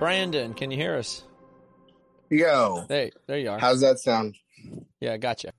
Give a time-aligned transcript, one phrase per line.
[0.00, 1.24] Brandon, can you hear us?
[2.30, 3.58] Yo, Hey, there you are.
[3.58, 4.34] how's that sound?
[5.00, 5.52] yeah, gotcha.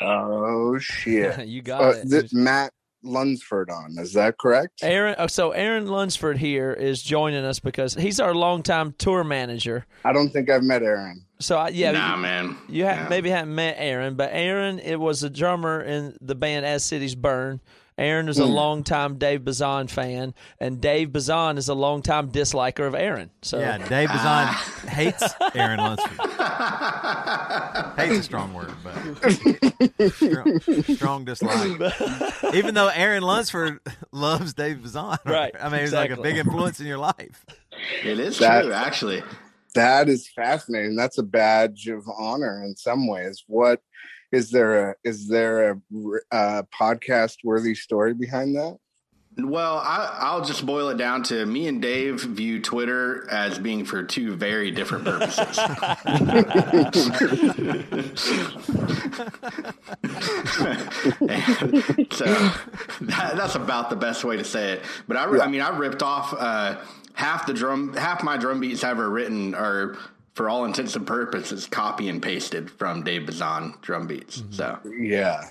[0.00, 1.46] Oh shit!
[1.46, 2.10] you got Uh, it.
[2.10, 2.72] th- Matt
[3.04, 4.80] Lunsford on, is that correct?
[4.82, 9.86] Aaron, oh, so Aaron Lunsford here is joining us because he's our longtime tour manager.
[10.04, 11.24] I don't think I've met Aaron.
[11.38, 12.56] So I, yeah, nah, you, man.
[12.68, 13.06] you ha- Yeah.
[13.08, 17.14] maybe haven't met Aaron, but Aaron it was a drummer in the band As Cities
[17.14, 17.60] Burn.
[17.98, 18.52] Aaron is a Hmm.
[18.52, 23.30] longtime Dave Bazan fan, and Dave Bazan is a longtime disliker of Aaron.
[23.42, 24.48] So Yeah, Dave Bazan
[24.88, 25.24] hates
[25.54, 26.18] Aaron Lunsford.
[27.96, 30.60] hates a strong word, but strong,
[30.94, 31.92] strong dislike.
[32.54, 33.80] Even though Aaron Lunsford
[34.12, 37.44] loves Dave Bazan, Right, I mean, he's like a big influence in your life.
[38.04, 39.22] It is That- true, actually.
[39.74, 40.96] That is fascinating.
[40.96, 43.44] That's a badge of honor in some ways.
[43.46, 43.80] What
[44.32, 44.90] is there?
[44.90, 45.80] A is there a,
[46.30, 48.76] uh podcast worthy story behind that?
[49.38, 53.84] Well, I, I'll just boil it down to me and Dave view Twitter as being
[53.84, 55.58] for two very different purposes.
[62.12, 62.24] So
[63.02, 64.82] that, that's about the best way to say it.
[65.06, 66.76] But I, ri- I mean, I ripped off uh,
[67.14, 69.96] half the drum, half my drum beats ever written are,
[70.36, 74.42] for all intents and purposes, copy and pasted from Dave Bazan drum beats.
[74.50, 75.42] So Yeah,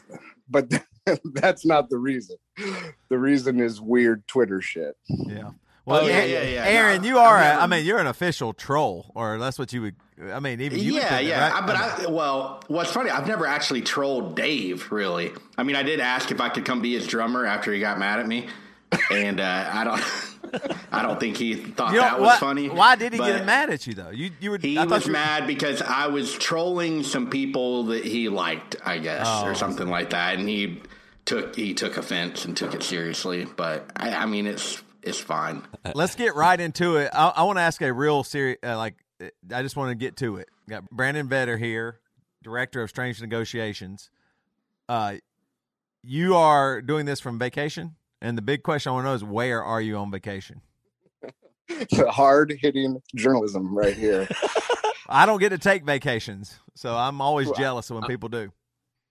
[0.50, 0.72] but
[1.34, 2.38] that's not the reason.
[3.10, 4.96] The reason is weird Twitter shit.
[5.10, 5.50] Yeah.
[5.86, 6.64] Well, Oh, yeah, Aaron, yeah, yeah.
[6.66, 7.36] Aaron, No, you are.
[7.38, 9.96] I've a, never- I mean, you're an official troll, or that's what you would.
[10.34, 10.94] I mean, even you.
[10.94, 11.40] yeah, yeah.
[11.50, 11.64] that, right?
[11.64, 14.92] I, but I I, well, what's funny, I've never actually trolled Dave.
[14.92, 17.80] Really, I mean, I did ask if I could come be his drummer after he
[17.80, 18.48] got mad at me,
[19.12, 20.02] and uh, I don't,
[20.92, 22.70] I don't think he thought you know, that was what- funny.
[22.70, 24.10] Why did he get mad at you though?
[24.12, 24.58] You you were.
[24.58, 28.98] He I was were- mad because I was trolling some people that he liked, I
[29.00, 30.82] guess, Oh, or something like that, and he
[31.26, 33.46] took he took offense and took it seriously.
[33.46, 35.62] But I, I mean, it's it's fine.
[35.94, 37.10] Let's get right into it.
[37.14, 38.96] I, I want to ask a real serious, uh, like,
[39.54, 40.50] I just want to get to it.
[40.68, 42.00] Got Brandon Vedder here,
[42.42, 44.10] director of Strange Negotiations.
[44.90, 45.16] Uh,
[46.04, 49.24] you are doing this from vacation, and the big question I want to know is
[49.24, 50.62] where are you on vacation?
[52.10, 54.28] Hard hitting journalism right here.
[55.08, 58.52] I don't get to take vacations, so I'm always jealous when people do.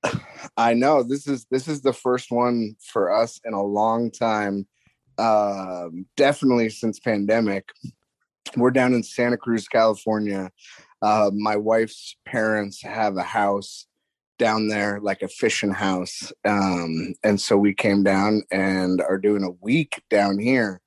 [0.57, 4.67] I know this is this is the first one for us in a long time.
[5.17, 7.69] Um, definitely since pandemic.
[8.57, 10.51] We're down in Santa Cruz, California.
[11.01, 13.87] Uh, my wife's parents have a house
[14.39, 19.45] down there, like a fishing house, um, and so we came down and are doing
[19.45, 20.81] a week down here,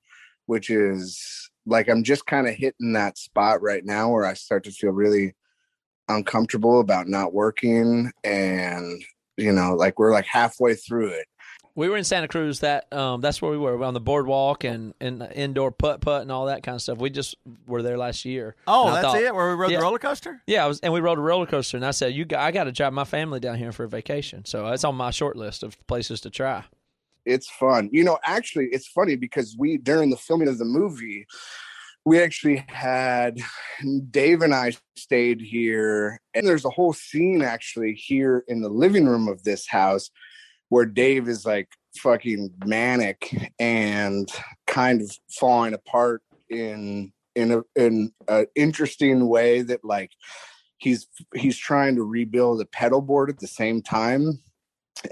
[0.46, 4.64] which is like I'm just kind of hitting that spot right now where I start
[4.66, 5.36] to feel really
[6.10, 9.04] uncomfortable about not working and
[9.36, 11.28] you know like we're like halfway through it
[11.78, 12.60] we were in Santa Cruz.
[12.60, 16.32] That um, that's where we were on the boardwalk and and indoor putt putt and
[16.32, 16.98] all that kind of stuff.
[16.98, 17.36] We just
[17.68, 18.56] were there last year.
[18.68, 19.34] Oh, that's thought- it.
[19.34, 19.78] Where we rode Yeah.
[19.78, 20.42] the roller coaster.
[20.48, 22.52] Yeah, I was, and we rode a roller coaster, and I said, "You, got, I
[22.52, 25.38] got to drive my family down here for a vacation." So it's on my short
[25.38, 26.64] list of places to try.
[27.26, 31.28] it's fun you know actually it's funny because we during the filming of the movie
[32.06, 33.38] we actually had
[34.12, 39.06] dave and i stayed here and there's a whole scene actually here in the living
[39.06, 40.10] room of this house
[40.70, 44.30] where dave is like fucking manic and
[44.68, 50.12] kind of falling apart in in a in an interesting way that like
[50.78, 54.42] he's he's trying to rebuild a pedal board at the same time.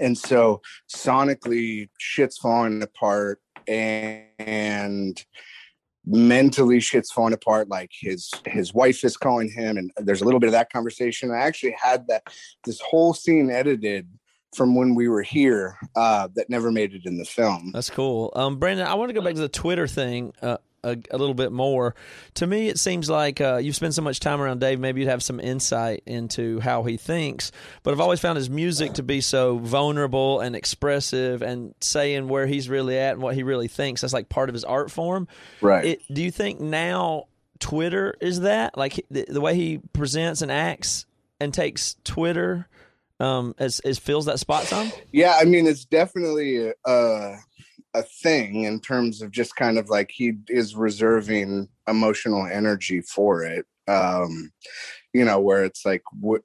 [0.00, 0.60] And so
[0.92, 5.24] sonically shit's falling apart and, and
[6.04, 7.68] mentally shit's falling apart.
[7.68, 11.30] Like his his wife is calling him and there's a little bit of that conversation.
[11.30, 12.24] I actually had that
[12.64, 14.08] this whole scene edited
[14.56, 18.32] from when we were here uh that never made it in the film That's cool.
[18.34, 21.34] Um, Brandon, I want to go back to the Twitter thing uh, a, a little
[21.34, 21.94] bit more.
[22.34, 24.78] To me, it seems like uh, you've spent so much time around Dave.
[24.78, 27.50] Maybe you'd have some insight into how he thinks.
[27.82, 32.46] But I've always found his music to be so vulnerable and expressive, and saying where
[32.46, 34.00] he's really at and what he really thinks.
[34.00, 35.28] That's like part of his art form.
[35.60, 37.26] right It, do you think now
[37.58, 41.06] Twitter is that like the, the way he presents and acts
[41.40, 42.68] and takes Twitter
[43.18, 44.90] um, as, as fills that spot some?
[45.12, 47.36] yeah i mean it's definitely a, a
[47.96, 53.42] a thing in terms of just kind of like he is reserving emotional energy for
[53.42, 53.64] it.
[53.88, 54.52] Um
[55.14, 56.42] you know where it's like what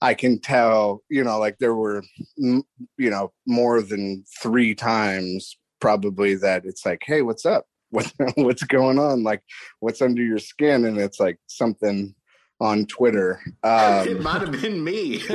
[0.00, 2.02] i can tell you know like there were
[2.36, 2.64] you
[2.98, 7.66] know more than three times probably that it's like hey what's up?
[7.90, 9.22] What, what's going on?
[9.22, 9.42] Like
[9.80, 10.84] what's under your skin?
[10.86, 12.14] And it's like something
[12.62, 13.40] on Twitter.
[13.64, 15.18] Um, it might have been me.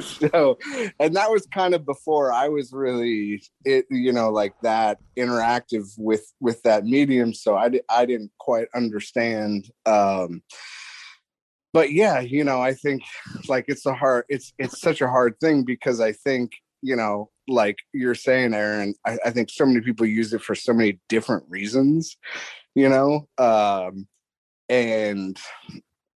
[0.00, 0.58] so,
[1.00, 5.86] and that was kind of before I was really it, you know, like that interactive
[5.96, 7.32] with with that medium.
[7.32, 9.70] So I I didn't quite understand.
[9.86, 10.42] Um,
[11.72, 13.02] but yeah, you know, I think
[13.48, 16.52] like it's a hard, it's it's such a hard thing because I think
[16.82, 20.54] you know, like you're saying, Aaron, I, I think so many people use it for
[20.54, 22.18] so many different reasons.
[22.74, 24.06] You know, um,
[24.74, 25.38] and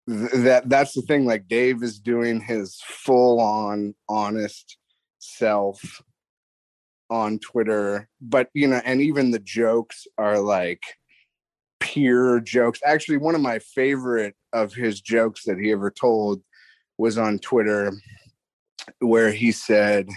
[0.09, 4.77] th- that that's the thing like dave is doing his full on honest
[5.19, 6.01] self
[7.09, 10.81] on twitter but you know and even the jokes are like
[11.79, 12.79] pure jokes.
[12.85, 16.41] Actually one of my favorite of his jokes that he ever told
[16.97, 17.93] was on twitter
[18.99, 20.07] where he said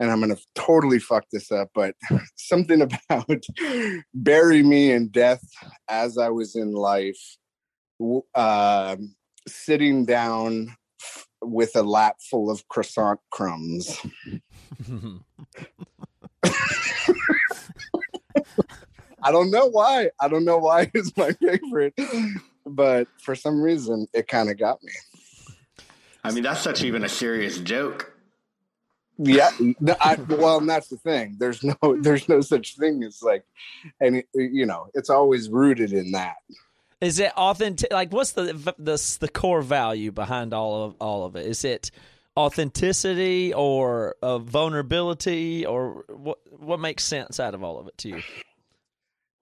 [0.00, 1.96] and I'm going to totally fuck this up, but
[2.36, 3.42] something about
[4.14, 5.42] bury me in death
[5.88, 7.20] as I was in life,
[8.34, 8.96] uh,
[9.46, 10.76] sitting down
[11.42, 13.98] with a lap full of croissant crumbs.
[19.22, 20.10] I don't know why.
[20.20, 21.94] I don't know why it's my favorite,
[22.66, 24.92] but for some reason it kind of got me.
[26.24, 28.12] I mean, that's such even a serious joke
[29.18, 29.50] yeah
[30.00, 33.44] I, well and that's the thing there's no there's no such thing as like
[34.00, 36.36] and you know it's always rooted in that
[37.00, 41.36] is it authentic like what's the the the core value behind all of all of
[41.36, 41.46] it?
[41.46, 41.90] Is it
[42.36, 48.08] authenticity or uh, vulnerability or what what makes sense out of all of it to
[48.08, 48.22] you?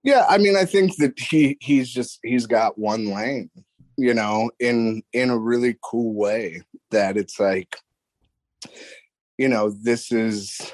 [0.03, 3.51] Yeah i mean i think that he he's just he's got one lane
[3.97, 7.77] you know in in a really cool way that it's like
[9.37, 10.73] you know this is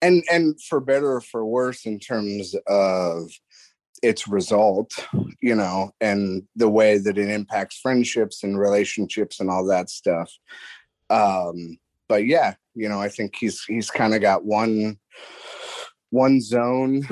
[0.00, 3.30] and and for better or for worse in terms of
[4.02, 4.90] its result
[5.40, 10.32] you know and the way that it impacts friendships and relationships and all that stuff
[11.10, 11.78] um
[12.08, 14.98] but yeah you know i think he's he's kind of got one
[16.10, 17.02] one zone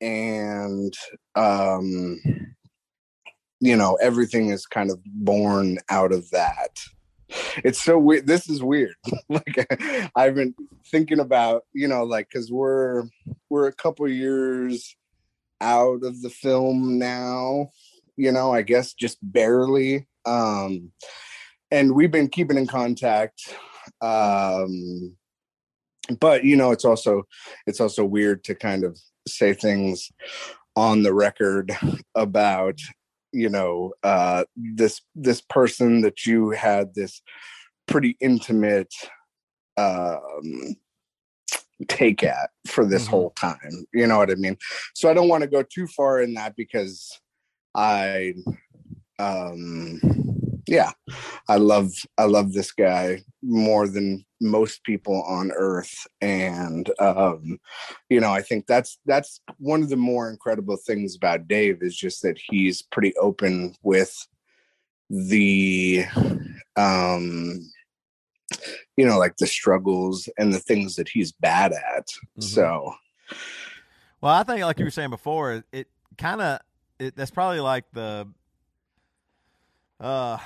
[0.00, 0.94] and
[1.34, 2.20] um
[3.60, 6.78] you know everything is kind of born out of that
[7.64, 8.26] it's so weird.
[8.26, 8.94] This is weird.
[9.28, 9.66] like
[10.14, 10.54] I've been
[10.90, 13.04] thinking about, you know, like because we're
[13.48, 14.96] we're a couple years
[15.62, 17.70] out of the film now.
[18.16, 20.06] You know, I guess just barely.
[20.26, 20.92] Um,
[21.70, 23.54] and we've been keeping in contact.
[24.02, 25.16] Um,
[26.20, 27.22] but you know, it's also
[27.66, 30.10] it's also weird to kind of say things
[30.76, 31.72] on the record
[32.14, 32.78] about
[33.32, 37.22] you know uh, this this person that you had this
[37.86, 38.92] pretty intimate
[39.76, 40.76] um,
[41.88, 43.10] take at for this mm-hmm.
[43.10, 43.86] whole time.
[43.92, 44.56] You know what I mean?
[44.94, 47.20] So I don't want to go too far in that because
[47.74, 48.34] I
[49.18, 50.00] um
[50.68, 50.92] yeah,
[51.48, 57.58] I love I love this guy more than most people on earth and um
[58.08, 61.96] you know, I think that's that's one of the more incredible things about Dave is
[61.96, 64.26] just that he's pretty open with
[65.10, 66.04] the
[66.76, 67.60] um
[68.96, 72.06] you know like the struggles and the things that he's bad at.
[72.06, 72.42] Mm-hmm.
[72.42, 72.94] So
[74.20, 76.60] well, I think like you were saying before, it, kind of
[77.14, 78.28] that's probably like the
[80.00, 80.38] uh,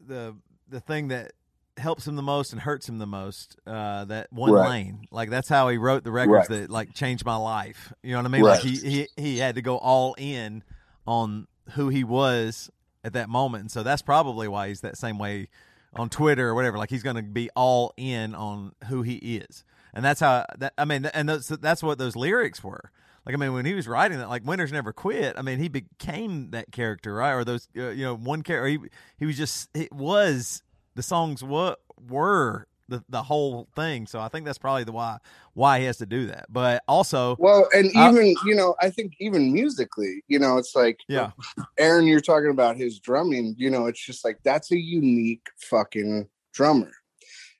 [0.00, 0.36] the
[0.68, 1.32] the thing that
[1.78, 4.68] helps him the most and hurts him the most uh, that one right.
[4.68, 6.60] lane like that's how he wrote the records right.
[6.60, 8.52] that like changed my life you know what i mean right.
[8.52, 10.62] like he, he he had to go all in
[11.06, 12.70] on who he was
[13.04, 15.48] at that moment and so that's probably why he's that same way
[15.94, 19.64] on twitter or whatever like he's going to be all in on who he is
[19.94, 22.90] and that's how that i mean and that's that's what those lyrics were
[23.24, 25.68] like I mean, when he was writing that, like "Winners Never Quit," I mean, he
[25.68, 27.32] became that character, right?
[27.32, 28.66] Or those, uh, you know, one character.
[28.66, 28.78] He
[29.16, 30.62] he was just it was
[30.96, 34.06] the songs what were the the whole thing.
[34.06, 35.18] So I think that's probably the why
[35.54, 36.46] why he has to do that.
[36.48, 40.74] But also, well, and even uh, you know, I think even musically, you know, it's
[40.74, 41.30] like yeah,
[41.78, 43.54] Aaron, you're talking about his drumming.
[43.58, 46.92] You know, it's just like that's a unique fucking drummer.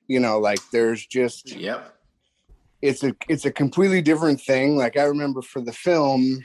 [0.07, 1.93] You know, like there's just yep
[2.83, 4.75] it's a it's a completely different thing.
[4.75, 6.43] Like I remember for the film,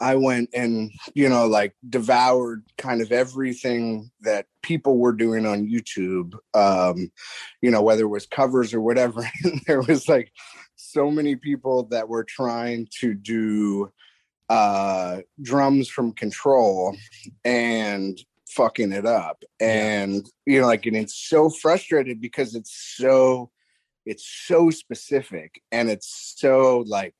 [0.00, 5.68] I went and you know like devoured kind of everything that people were doing on
[5.68, 6.34] YouTube.
[6.54, 7.10] Um,
[7.62, 9.28] you know whether it was covers or whatever.
[9.44, 10.32] And there was like
[10.76, 13.92] so many people that were trying to do
[14.50, 16.94] uh drums from control
[17.44, 18.20] and
[18.50, 23.50] fucking it up and you know like and it's so frustrated because it's so
[24.06, 27.14] it's so specific and it's so like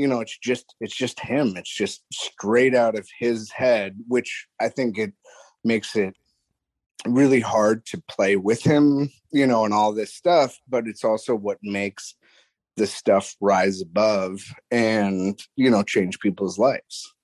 [0.00, 1.54] you know it's just it's just him.
[1.56, 5.12] It's just straight out of his head which i think it
[5.62, 6.14] makes it
[7.06, 11.34] really hard to play with him you know and all this stuff but it's also
[11.34, 12.14] what makes
[12.76, 14.40] the stuff rise above
[14.70, 17.14] and you know change people's lives.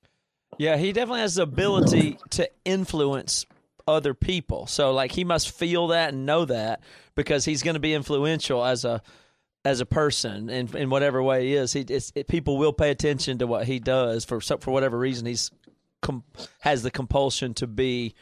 [0.58, 3.46] Yeah he definitely has the ability to influence
[3.88, 4.66] other people.
[4.66, 6.82] So like he must feel that and know that
[7.14, 9.02] because he's going to be influential as a
[9.66, 11.72] as a person in in whatever way he is.
[11.72, 15.26] He it, people will pay attention to what he does for for whatever reason.
[15.26, 15.50] He's
[16.02, 16.22] com,
[16.60, 18.14] has the compulsion to be,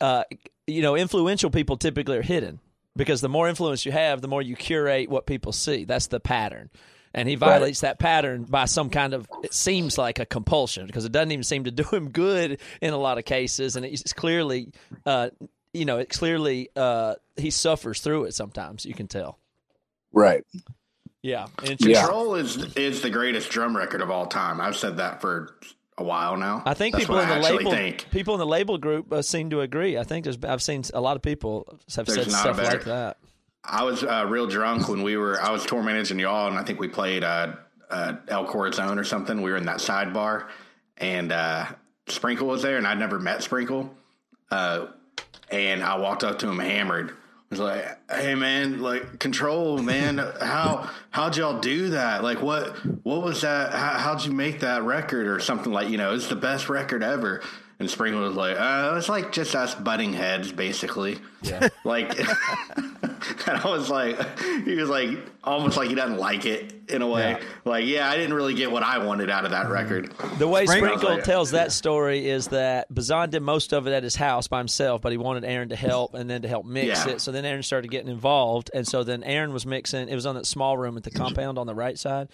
[0.00, 0.24] uh,
[0.66, 2.58] you know, influential people typically are hidden
[2.96, 5.84] because the more influence you have, the more you curate what people see.
[5.84, 6.68] That's the pattern.
[7.14, 7.90] And he violates right.
[7.90, 11.44] that pattern by some kind of, it seems like a compulsion because it doesn't even
[11.44, 13.76] seem to do him good in a lot of cases.
[13.76, 14.72] And it's clearly,
[15.04, 15.28] uh,
[15.74, 18.86] you know, it's clearly uh, he suffers through it sometimes.
[18.86, 19.38] You can tell.
[20.12, 20.44] Right.
[21.22, 21.46] Yeah.
[21.64, 22.42] And Control yeah.
[22.42, 24.60] is is the greatest drum record of all time.
[24.60, 25.56] I've said that for
[25.98, 26.62] a while now.
[26.66, 28.10] I think That's people in the label think.
[28.10, 29.96] people in the label group uh, seem to agree.
[29.98, 33.18] I think there's I've seen a lot of people have there's said stuff like that.
[33.64, 35.40] I was uh, real drunk when we were.
[35.40, 37.54] I was tour managing y'all, and I think we played uh,
[37.90, 39.40] uh, El Corazon or something.
[39.40, 40.48] We were in that sidebar,
[40.98, 41.66] and uh,
[42.08, 43.94] Sprinkle was there, and I'd never met Sprinkle.
[44.50, 44.88] Uh,
[45.50, 47.14] and I walked up to him hammered,
[47.52, 50.18] was like, "Hey man, like control, man.
[50.40, 52.24] how how'd y'all do that?
[52.24, 53.72] Like, what what was that?
[53.72, 55.88] How, how'd you make that record or something like?
[55.88, 57.42] You know, it's the best record ever."
[57.82, 61.68] And Spring was like, uh, "It's like just us butting heads, basically." Yeah.
[61.84, 62.28] like, and
[63.48, 67.32] I was like, he was like almost like he doesn't like it in a way.
[67.32, 67.46] Yeah.
[67.64, 70.12] Like, yeah, I didn't really get what I wanted out of that record.
[70.38, 73.92] The way Sprinkle, Sprinkle like, tells that story is that Bazan did most of it
[73.92, 76.64] at his house by himself, but he wanted Aaron to help and then to help
[76.64, 77.14] mix yeah.
[77.14, 77.20] it.
[77.20, 80.08] So then Aaron started getting involved, and so then Aaron was mixing.
[80.08, 82.28] It was on that small room at the compound on the right side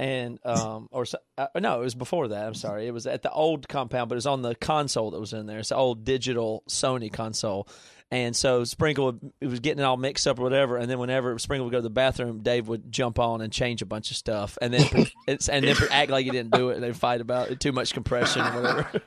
[0.00, 1.04] and um or
[1.36, 4.14] uh, no it was before that i'm sorry it was at the old compound but
[4.14, 7.68] it was on the console that was in there it's the old digital sony console
[8.10, 10.76] and so Sprinkle it was getting it all mixed up or whatever.
[10.76, 13.82] And then whenever Sprinkle would go to the bathroom, Dave would jump on and change
[13.82, 16.74] a bunch of stuff, and then it's and then act like he didn't do it,
[16.74, 19.02] and they fight about it, too much compression or whatever.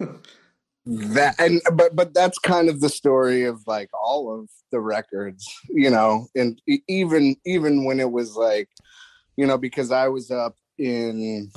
[0.86, 5.46] that and but but that's kind of the story of like all of the records,
[5.68, 8.68] you know, and even even when it was like,
[9.36, 11.50] you know, because I was up in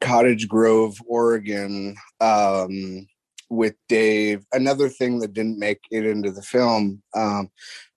[0.00, 1.96] Cottage Grove, Oregon.
[2.20, 3.06] Um,
[3.48, 4.44] with Dave.
[4.52, 7.50] Another thing that didn't make it into the film, um,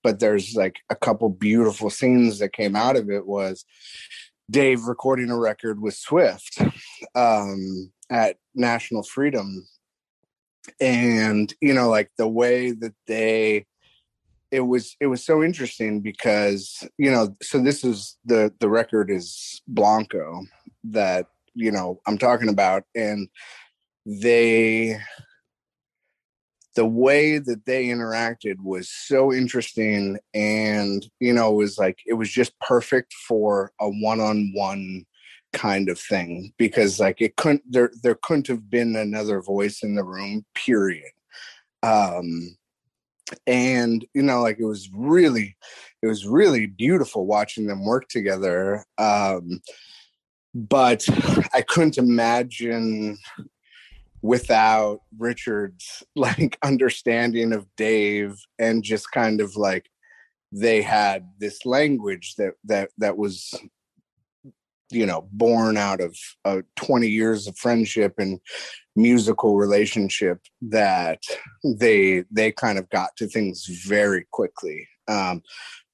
[0.04, 3.66] but there's like a couple beautiful scenes that came out of it was
[4.50, 6.62] Dave recording a record with Swift
[7.16, 9.68] um, at National Freedom.
[10.80, 13.66] And, you know, like the way that they,
[14.52, 19.12] it was it was so interesting because you know so this is the the record
[19.12, 20.42] is blanco
[20.84, 23.28] that you know i'm talking about and
[24.06, 25.00] they
[26.76, 32.14] the way that they interacted was so interesting and you know it was like it
[32.14, 35.06] was just perfect for a one-on-one
[35.54, 39.96] kind of thing because like it couldn't there there couldn't have been another voice in
[39.96, 41.12] the room period.
[41.82, 42.56] Um
[43.48, 45.56] and you know like it was really
[46.02, 49.62] it was really beautiful watching them work together um
[50.54, 51.06] but
[51.54, 53.18] i couldn't imagine
[54.22, 59.90] without Richard's like understanding of Dave and just kind of like
[60.52, 63.54] they had this language that that that was
[64.92, 66.16] you know born out of
[66.46, 68.40] uh, 20 years of friendship and
[68.96, 71.24] musical relationship that
[71.64, 74.88] they they kind of got to things very quickly.
[75.08, 75.42] Um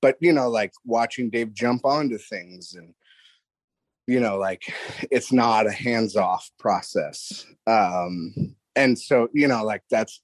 [0.02, 2.94] but you know like watching Dave jump onto things and
[4.08, 4.64] you know like
[5.12, 7.46] it's not a hands off process.
[7.68, 10.22] Um and so you know like that's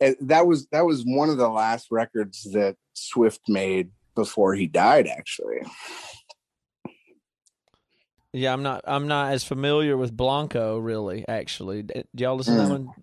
[0.00, 4.66] eh, that was that was one of the last records that swift made before he
[4.66, 5.60] died actually
[8.32, 12.56] yeah i'm not i'm not as familiar with blanco really actually do y'all listen mm.
[12.56, 12.86] to that mm.
[12.86, 12.94] one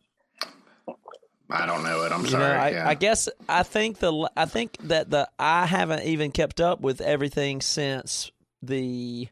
[1.50, 2.12] I don't know it.
[2.12, 2.44] I'm you sorry.
[2.44, 2.90] Know, I, yeah.
[2.90, 7.00] I, guess I think the I think that the I haven't even kept up with
[7.00, 8.32] everything since
[8.62, 9.30] the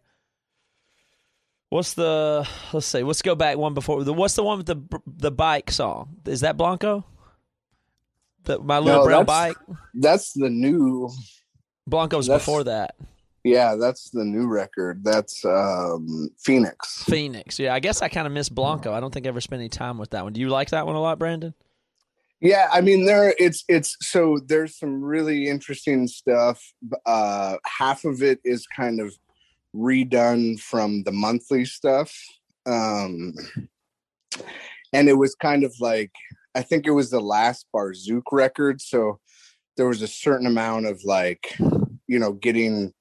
[1.70, 2.48] What's the?
[2.72, 3.04] Let's see.
[3.04, 4.04] Let's go back one before.
[4.04, 6.18] The, what's the one with the the bike song?
[6.26, 7.04] Is that Blanco?
[8.44, 9.58] The, my little no, brown bike.
[9.94, 11.10] That's the new.
[11.86, 12.96] Blanco's before that.
[13.46, 15.04] Yeah, that's the new record.
[15.04, 17.04] That's um, Phoenix.
[17.04, 17.60] Phoenix.
[17.60, 18.92] Yeah, I guess I kind of miss Blanco.
[18.92, 20.34] I don't think I ever spent any time with that one.
[20.34, 21.54] Do you like that one a lot, Brandon?
[22.42, 26.60] Yeah, I mean there it's it's so there's some really interesting stuff.
[27.06, 29.14] Uh half of it is kind of
[29.76, 32.12] redone from the monthly stuff.
[32.66, 33.36] Um,
[34.92, 36.12] and it was kind of like
[36.56, 39.20] I think it was the last Barsuk record, so
[39.78, 41.56] there was a certain amount of like,
[42.08, 42.92] you know, getting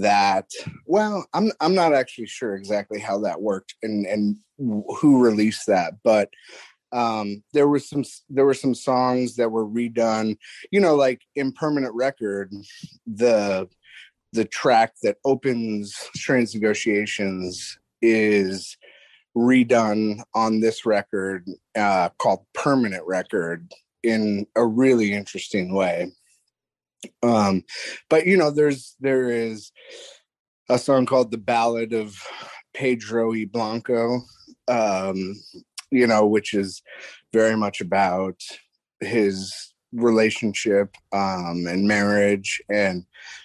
[0.00, 0.50] that.
[0.86, 5.94] Well, I'm I'm not actually sure exactly how that worked and and who released that,
[6.02, 6.30] but
[6.92, 10.36] um there was some there were some songs that were redone
[10.70, 12.52] you know like in permanent record
[13.08, 13.68] the
[14.32, 18.76] the track that opens strange negotiations is
[19.36, 23.72] redone on this record uh, called Permanent Record
[24.02, 26.12] in a really interesting way.
[27.22, 27.64] Um,
[28.08, 29.72] but you know, there's there is
[30.68, 32.16] a song called "The Ballad of
[32.74, 34.20] Pedro y Blanco,"
[34.68, 35.34] um,
[35.90, 36.82] you know, which is
[37.32, 38.40] very much about
[39.00, 43.04] his relationship um, and marriage and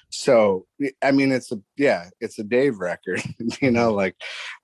[0.09, 0.65] so
[1.01, 3.21] i mean it's a yeah it's a dave record
[3.61, 4.15] you know like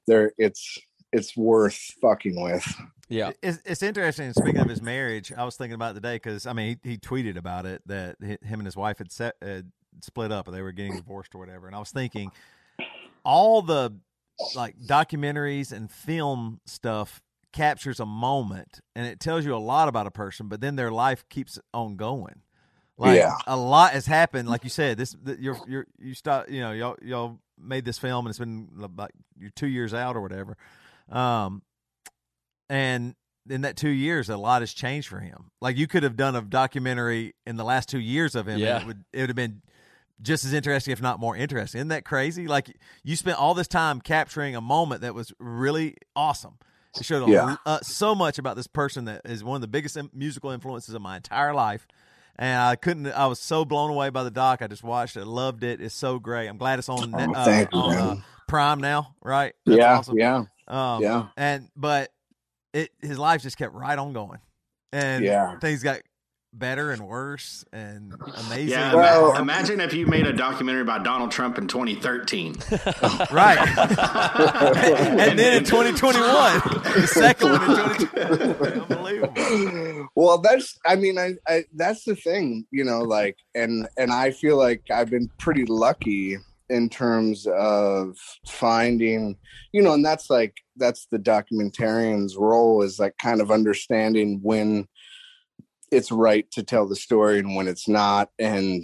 [0.08, 0.78] there it's
[1.12, 2.66] it's worth fucking with.
[3.10, 4.34] Yeah, it's, it's interesting.
[4.34, 7.38] Speaking of his marriage, I was thinking about today because I mean he, he, tweeted
[7.38, 9.62] about it that him and his wife had set, uh,
[10.02, 12.32] split up or they were getting divorced or whatever, and I was thinking
[13.24, 13.98] all the
[14.56, 17.22] like documentaries and film stuff
[17.54, 20.92] captures a moment and it tells you a lot about a person, but then their
[20.92, 22.42] life keeps on going.
[22.98, 23.36] Like yeah.
[23.46, 24.98] a lot has happened, like you said.
[24.98, 28.68] This you're you're you stop you know y'all y'all made this film and it's been
[28.98, 30.58] like you're two years out or whatever
[31.10, 31.62] um,
[32.70, 33.16] and
[33.50, 35.52] in that two years, a lot has changed for him.
[35.62, 38.60] Like you could have done a documentary in the last two years of him.
[38.60, 38.82] Yeah.
[38.82, 39.62] it would it would have been
[40.22, 41.80] just as interesting, if not more interesting.
[41.80, 42.48] Isn't that crazy?
[42.48, 46.58] Like you spent all this time capturing a moment that was really awesome.
[47.00, 47.58] It showed yeah.
[47.66, 51.02] uh, so much about this person that is one of the biggest musical influences of
[51.02, 51.86] my entire life.
[52.40, 53.08] And I couldn't.
[53.08, 54.62] I was so blown away by the doc.
[54.62, 55.82] I just watched it, loved it.
[55.82, 56.48] It's so great.
[56.48, 58.16] I'm glad it's on, oh, uh, on uh,
[58.48, 59.54] Prime now, right?
[59.66, 60.18] That's yeah, awesome.
[60.18, 60.44] yeah.
[60.68, 61.28] Um, yeah.
[61.36, 62.12] And but
[62.74, 64.40] it his life just kept right on going,
[64.92, 66.02] and yeah, things got
[66.54, 68.14] better and worse and
[68.48, 68.70] amazing.
[68.70, 72.56] Yeah, well, imagine if you made a documentary about Donald Trump in 2013.
[73.32, 73.58] right.
[75.20, 76.62] and, then in 2021,
[76.96, 78.82] the second one in 2021.
[78.82, 80.08] Unbelievable.
[80.16, 84.32] Well, that's I mean, I, I that's the thing, you know, like and and I
[84.32, 86.38] feel like I've been pretty lucky
[86.70, 89.38] in terms of finding
[89.72, 94.88] you know and that's like that's the documentarian's role is like kind of understanding when
[95.92, 98.30] it's right to tell the story and when it's not.
[98.40, 98.84] And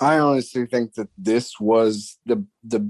[0.00, 2.88] i honestly think that this was the the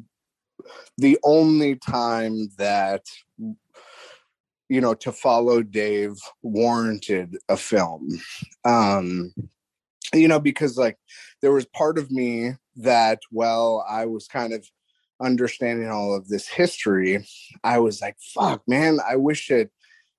[0.98, 3.06] the only time that
[4.68, 6.12] you know to follow dave
[6.42, 8.06] warranted a film.
[8.66, 9.32] Um
[10.14, 10.96] you know because like
[11.42, 14.64] there was part of me that well I was kind of
[15.20, 17.26] understanding all of this history,
[17.62, 19.70] I was like, fuck, man, I wish it,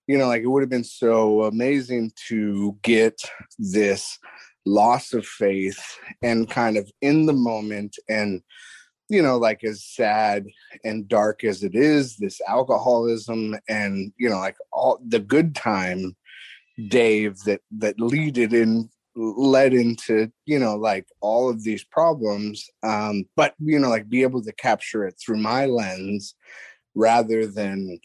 [0.07, 3.19] you know, like it would have been so amazing to get
[3.57, 4.19] this
[4.65, 8.43] loss of faith and kind of in the moment and
[9.09, 10.45] you know like as sad
[10.83, 16.15] and dark as it is this alcoholism and you know like all the good time
[16.89, 23.25] dave that that leaded in led into you know like all of these problems um
[23.35, 26.33] but you know like be able to capture it through my lens
[26.95, 27.99] rather than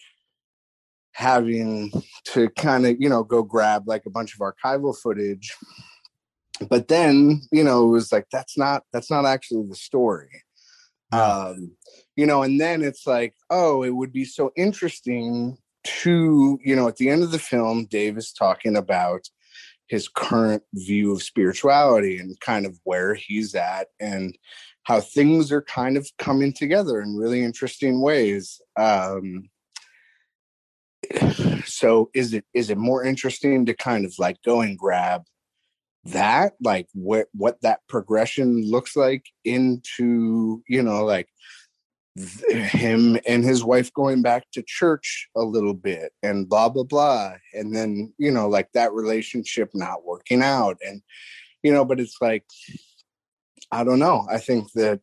[1.16, 1.90] having
[2.24, 5.56] to kind of you know go grab like a bunch of archival footage.
[6.68, 10.42] But then you know it was like that's not that's not actually the story.
[11.12, 11.74] Um
[12.16, 16.86] you know and then it's like oh it would be so interesting to you know
[16.86, 19.26] at the end of the film dave is talking about
[19.88, 24.36] his current view of spirituality and kind of where he's at and
[24.82, 29.48] how things are kind of coming together in really interesting ways um
[31.64, 35.22] so is it is it more interesting to kind of like go and grab
[36.04, 41.28] that like what what that progression looks like into you know like
[42.16, 47.34] him and his wife going back to church a little bit and blah blah blah.
[47.54, 50.78] And then you know like that relationship not working out.
[50.86, 51.02] And
[51.62, 52.44] you know but it's like
[53.72, 54.26] i don't know.
[54.30, 55.00] I think that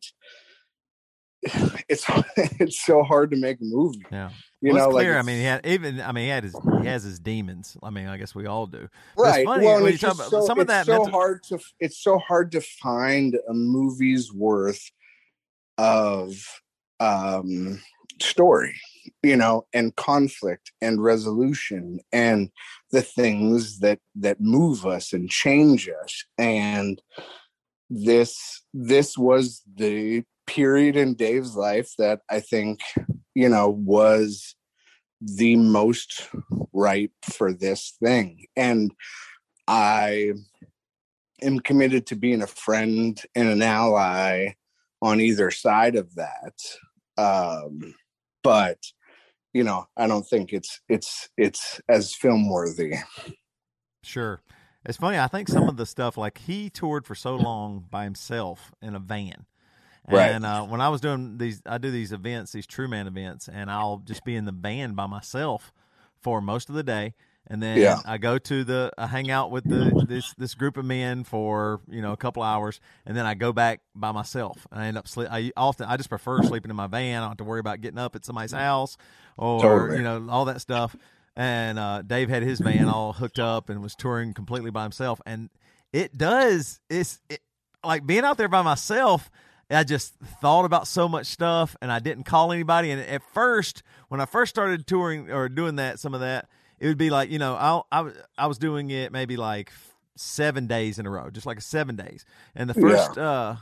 [1.88, 2.04] it's
[2.36, 4.30] it's so hard to make a movie yeah.
[4.60, 5.14] you well, know clear.
[5.14, 7.76] like i mean he had even i mean he had his he has his demons.
[7.82, 8.88] I mean i guess we all do.
[9.16, 9.46] Right.
[9.46, 10.12] well it's so,
[10.46, 14.90] some of that so hard to it's so hard to find a movie's worth
[15.76, 16.62] of
[17.04, 17.80] um,
[18.20, 18.74] story,
[19.22, 22.50] you know, and conflict and resolution and
[22.92, 26.24] the things that that move us and change us.
[26.38, 27.00] And
[27.90, 32.80] this this was the period in Dave's life that I think,
[33.34, 34.54] you know, was
[35.20, 36.28] the most
[36.72, 38.46] ripe for this thing.
[38.56, 38.92] And
[39.66, 40.32] I
[41.40, 44.54] am committed to being a friend and an ally
[45.00, 46.54] on either side of that.
[47.16, 47.94] Um,
[48.42, 48.78] but
[49.52, 52.94] you know, I don't think it's it's it's as film worthy.
[54.02, 54.42] Sure.
[54.84, 55.18] It's funny.
[55.18, 58.94] I think some of the stuff, like he toured for so long by himself in
[58.94, 59.46] a van.
[60.06, 60.58] And right.
[60.58, 63.70] uh, when I was doing these, I do these events, these True Man events, and
[63.70, 65.72] I'll just be in the van by myself
[66.20, 67.14] for most of the day.
[67.46, 67.98] And then yeah.
[68.06, 71.80] I go to the, I hang out with the this this group of men for
[71.88, 74.66] you know a couple hours, and then I go back by myself.
[74.70, 75.28] And I end up sleep.
[75.30, 77.18] I often I just prefer sleeping in my van.
[77.18, 78.96] I don't have to worry about getting up at somebody's house
[79.36, 79.98] or totally.
[79.98, 80.96] you know all that stuff
[81.36, 85.20] and uh, Dave had his van all hooked up and was touring completely by himself.
[85.26, 85.50] And
[85.92, 87.40] it does it's it,
[87.82, 89.30] like being out there by myself.
[89.70, 92.90] I just thought about so much stuff, and I didn't call anybody.
[92.90, 96.48] And at first, when I first started touring or doing that, some of that,
[96.84, 99.72] it would be like you know I I, I was doing it maybe like
[100.16, 102.26] seven days in a row, just like seven days.
[102.54, 103.30] And the first yeah.
[103.30, 103.56] uh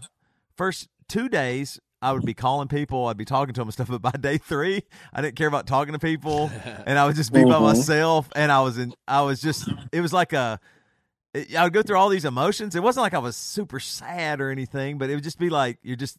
[0.56, 3.88] first two days I would be calling people, I'd be talking to them and stuff.
[3.88, 4.82] But by day three,
[5.12, 6.50] I didn't care about talking to people,
[6.87, 7.50] and I would just be mm-hmm.
[7.50, 8.28] by myself.
[8.35, 10.58] And I was in, I was just, it was like a,
[11.32, 12.74] it, I would go through all these emotions.
[12.74, 15.78] It wasn't like I was super sad or anything, but it would just be like
[15.82, 16.18] you're just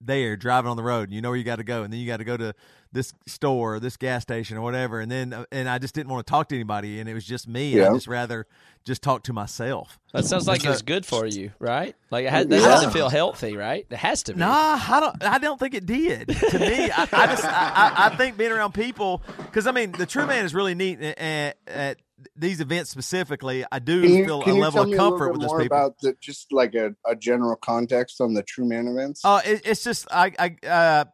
[0.00, 2.00] there driving on the road and you know where you got to go and then
[2.00, 2.54] you got to go to
[2.92, 6.10] this store or this gas station or whatever and then uh, and I just didn't
[6.10, 7.90] want to talk to anybody and it was just me yeah.
[7.90, 8.46] I just rather
[8.84, 9.98] just talk to myself.
[10.12, 11.94] That sounds like so, it's good for you, right?
[12.10, 12.68] Like it has, that yeah.
[12.68, 13.86] has to feel healthy, right?
[13.90, 14.40] It has to be.
[14.40, 15.22] Nah, I don't.
[15.22, 16.28] I don't think it did.
[16.28, 20.06] To me, I, I just I, I, think being around people because I mean the
[20.06, 21.98] True Man is really neat at, at
[22.36, 25.64] these events specifically, I do you, feel a level of comfort with those people.
[25.66, 29.24] About the, just like a, a general context on the True Man events.
[29.24, 31.04] Uh, it, it's just I I uh,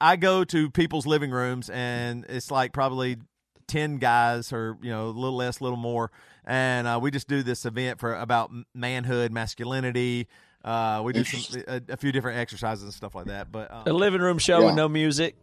[0.00, 3.18] I go to people's living rooms and it's like probably
[3.66, 6.10] ten guys or you know a little less, a little more,
[6.44, 10.28] and uh, we just do this event for about manhood, masculinity.
[10.64, 13.52] Uh, we do some a, a, few different exercises and stuff like that.
[13.52, 14.66] But um, a living room show yeah.
[14.66, 15.36] with no music.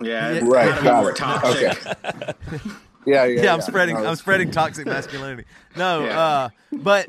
[0.00, 0.82] Yeah, right.
[0.82, 1.86] More toxic.
[2.04, 2.32] Okay.
[3.06, 3.54] Yeah, yeah, yeah.
[3.54, 3.96] I'm spreading.
[3.96, 5.44] No, I'm spreading toxic masculinity.
[5.76, 6.20] No, yeah.
[6.20, 7.08] uh, but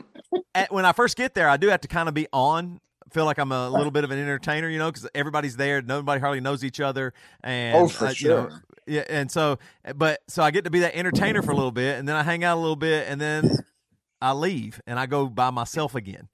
[0.53, 2.79] at, when I first get there, I do have to kind of be on.
[3.11, 5.81] Feel like I'm a little bit of an entertainer, you know, because everybody's there.
[5.81, 8.29] Nobody hardly knows each other, and oh, for uh, sure.
[8.29, 8.55] You know,
[8.87, 9.57] yeah, and so,
[9.95, 12.23] but so I get to be that entertainer for a little bit, and then I
[12.23, 13.49] hang out a little bit, and then
[14.21, 16.27] I leave and I go by myself again.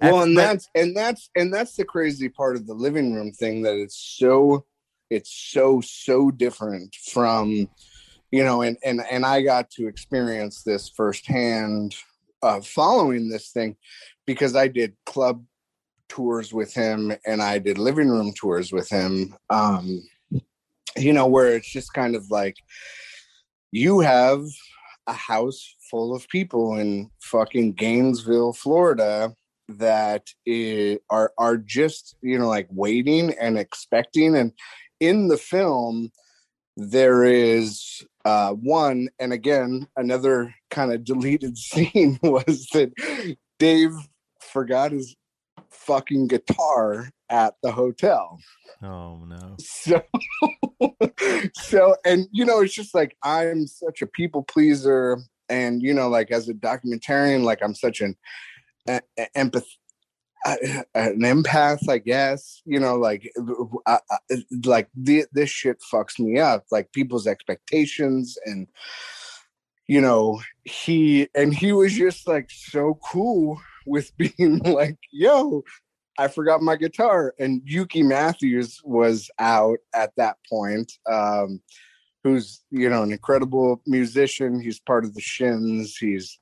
[0.00, 3.62] Well, and that's and that's and that's the crazy part of the living room thing
[3.62, 4.64] that it's so
[5.08, 7.68] it's so so different from
[8.30, 11.96] you know, and and and I got to experience this firsthand
[12.42, 13.76] uh, following this thing
[14.26, 15.44] because I did club
[16.08, 19.34] tours with him and I did living room tours with him.
[19.50, 20.02] Um,
[20.96, 22.56] you know, where it's just kind of like
[23.72, 24.44] you have
[25.06, 29.34] a house full of people in fucking Gainesville, Florida
[29.68, 34.52] that is, are are just you know like waiting and expecting and
[35.00, 36.10] in the film
[36.76, 43.92] there is uh, one, and again, another kind of deleted scene was that Dave
[44.40, 45.14] forgot his
[45.70, 48.38] fucking guitar at the hotel.
[48.82, 49.56] Oh no.
[49.58, 50.02] So
[51.54, 56.08] so and you know it's just like I'm such a people pleaser and you know
[56.08, 58.16] like as a documentarian like I'm such an
[58.88, 59.00] a,
[60.94, 62.62] an empath, I guess.
[62.64, 63.30] You know, like,
[63.86, 64.18] I, I,
[64.64, 66.64] like the, this shit fucks me up.
[66.70, 68.66] Like people's expectations, and
[69.86, 75.62] you know, he and he was just like so cool with being like, "Yo,
[76.18, 80.92] I forgot my guitar." And Yuki Matthews was out at that point.
[81.10, 81.60] Um,
[82.24, 84.60] who's you know an incredible musician.
[84.60, 85.96] He's part of the Shins.
[85.96, 86.38] He's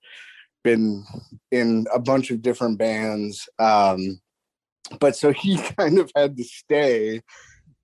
[0.63, 1.05] been
[1.51, 3.49] in a bunch of different bands.
[3.59, 4.21] Um,
[5.01, 7.23] but so he kind of had to stay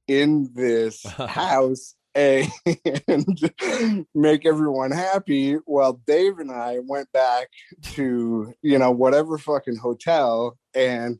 [0.06, 2.48] in this house and
[4.14, 7.48] make everyone happy while Dave and I went back
[7.94, 11.18] to, you know, whatever fucking hotel and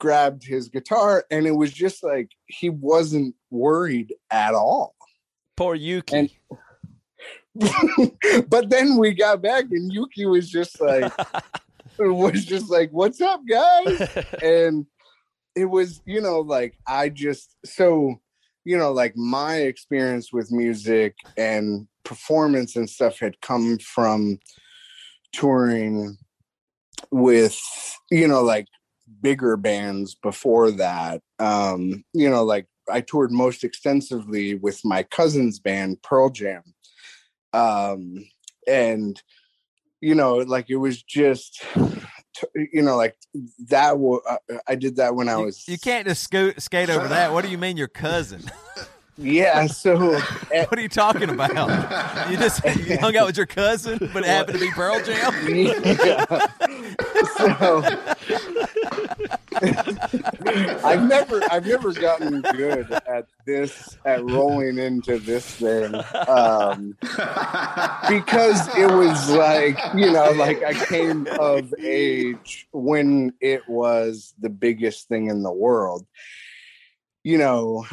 [0.00, 1.24] grabbed his guitar.
[1.30, 4.94] And it was just like he wasn't worried at all.
[5.56, 6.16] Poor Yuki.
[6.16, 6.30] And,
[8.48, 11.12] but then we got back and Yuki was just like
[11.98, 14.08] was just like, What's up, guys?
[14.42, 14.86] and
[15.56, 18.20] it was, you know, like I just so
[18.64, 24.38] you know, like my experience with music and performance and stuff had come from
[25.32, 26.18] touring
[27.10, 27.58] with,
[28.10, 28.66] you know, like
[29.22, 31.22] bigger bands before that.
[31.38, 36.62] Um, you know, like I toured most extensively with my cousin's band, Pearl Jam.
[37.52, 38.24] Um,
[38.66, 39.20] and
[40.00, 41.64] you know, like it was just
[42.54, 43.16] you know, like
[43.66, 43.90] that.
[43.90, 44.20] W-
[44.66, 45.66] I did that when I was.
[45.66, 47.32] You can't just scoot, skate over that.
[47.32, 48.42] What do you mean, your cousin?
[49.18, 49.66] Yeah.
[49.78, 52.30] So, what are you talking about?
[52.30, 55.32] You just you hung out with your cousin, but it happened to be Pearl Jam.
[55.48, 56.24] Yeah.
[57.36, 57.82] so,
[60.84, 65.94] I've never, I've never gotten good at this, at rolling into this thing,
[66.28, 66.96] um,
[68.08, 74.50] because it was like, you know, like I came of age when it was the
[74.50, 76.06] biggest thing in the world
[77.28, 77.84] you know,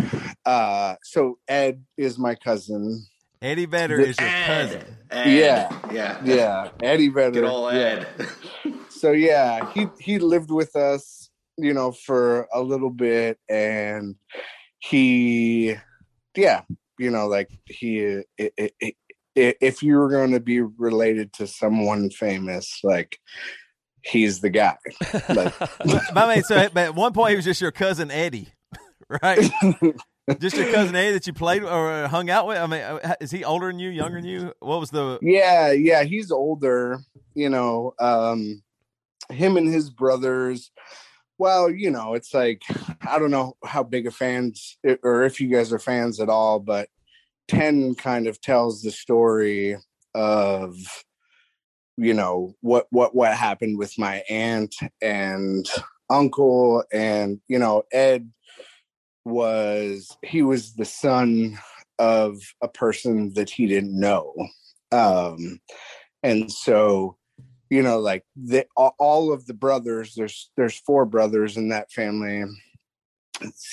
[0.45, 3.06] uh, so Ed is my cousin.
[3.41, 4.98] Eddie Vedder is your cousin.
[5.12, 5.28] Ed.
[5.28, 5.80] Yeah.
[5.91, 6.21] Yeah.
[6.24, 6.69] Yeah.
[6.82, 7.41] Eddie Vedder.
[7.41, 8.06] Good old yeah.
[8.89, 14.15] So yeah, he he lived with us, you know, for a little bit and
[14.80, 15.76] he
[16.38, 16.62] yeah,
[16.98, 18.74] you know, like he it, it,
[19.36, 23.19] it, if you were going to be related to someone famous, like
[24.02, 24.78] he's the guy.
[25.28, 28.48] Like, but, I mean, so but at one point he was just your cousin Eddie.
[29.24, 29.52] right?
[30.39, 32.58] Just your cousin A that you played or hung out with.
[32.58, 34.54] I mean, uh, is he older than you, younger than you?
[34.60, 35.20] What was the?
[35.22, 37.00] Yeah, yeah, he's older.
[37.36, 38.63] You know, um,
[39.30, 40.72] him and his brothers.
[41.38, 42.63] Well, you know, it's like
[43.08, 46.60] I don't know how big a fans or if you guys are fans at all,
[46.60, 46.89] but
[47.48, 49.78] Ten kind of tells the story
[50.15, 50.76] of
[51.98, 55.68] you know what what what happened with my aunt and
[56.10, 58.30] uncle and you know Ed
[59.26, 61.58] was he was the son
[62.00, 64.34] of a person that he didn't know.
[64.92, 65.60] Um
[66.24, 67.18] and so
[67.70, 72.44] you know like the, all of the brothers there's there's four brothers in that family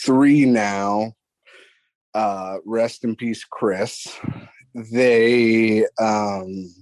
[0.03, 1.13] three now
[2.15, 4.19] uh rest in peace chris.
[4.75, 6.75] They um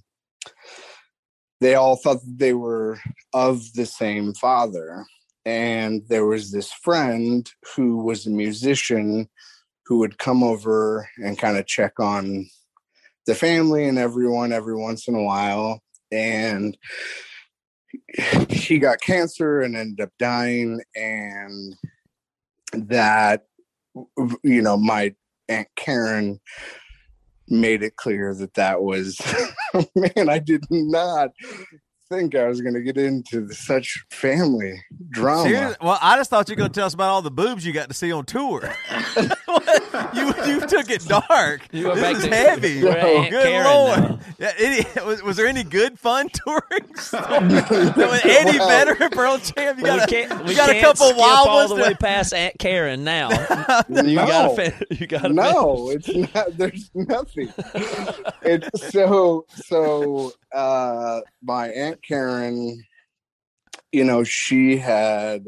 [1.61, 2.99] they all thought they were
[3.35, 5.05] of the same father
[5.51, 9.29] and there was this friend who was a musician
[9.85, 12.47] who would come over and kind of check on
[13.27, 15.83] the family and everyone every once in a while
[16.13, 16.79] and
[18.49, 21.75] he got cancer and ended up dying and
[22.73, 23.43] that
[24.45, 25.13] you know my
[25.49, 26.39] aunt karen
[27.49, 29.21] made it clear that that was
[29.97, 31.31] man i did not
[32.11, 35.45] think I was going to get into such family drama.
[35.45, 35.77] Seriously?
[35.81, 37.73] Well, I just thought you were going to tell us about all the boobs you
[37.73, 38.69] got to see on tour.
[39.17, 41.63] you you took it dark.
[41.71, 42.81] You went back to heavy.
[42.81, 44.21] Good Karen, lord.
[44.41, 46.63] Yeah, any, was, was, there any good fun touring?
[47.13, 49.79] was Eddie Vedder and Pearl Jam.
[49.79, 53.31] You got, a, you got a couple wild all the way past Aunt Karen now.
[53.89, 54.27] you no.
[54.27, 55.91] got you got no.
[55.91, 56.57] It's not.
[56.57, 57.53] There's nothing.
[58.43, 60.33] It's so so.
[60.55, 62.83] Uh, my aunt Karen,
[63.93, 65.47] you know, she had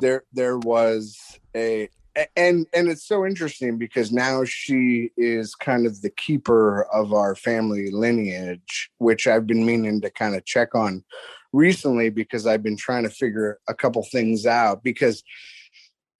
[0.00, 1.88] there there was a
[2.36, 7.36] and and it's so interesting because now she is kind of the keeper of our
[7.36, 11.04] family lineage which i've been meaning to kind of check on
[11.52, 15.22] recently because i've been trying to figure a couple things out because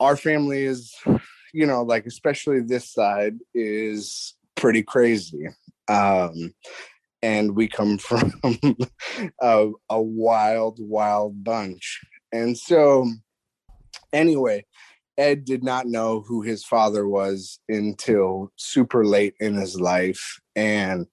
[0.00, 0.94] our family is
[1.52, 5.48] you know like especially this side is pretty crazy.
[5.88, 6.54] Um
[7.22, 8.32] and we come from
[9.40, 12.00] a, a wild wild bunch.
[12.32, 13.06] And so
[14.12, 14.64] anyway
[15.18, 21.06] ed did not know who his father was until super late in his life and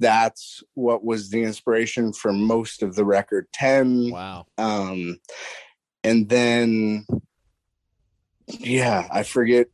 [0.00, 4.46] that's what was the inspiration for most of the record 10 wow.
[4.58, 5.18] Um
[6.04, 7.06] and then
[8.46, 9.66] yeah i forget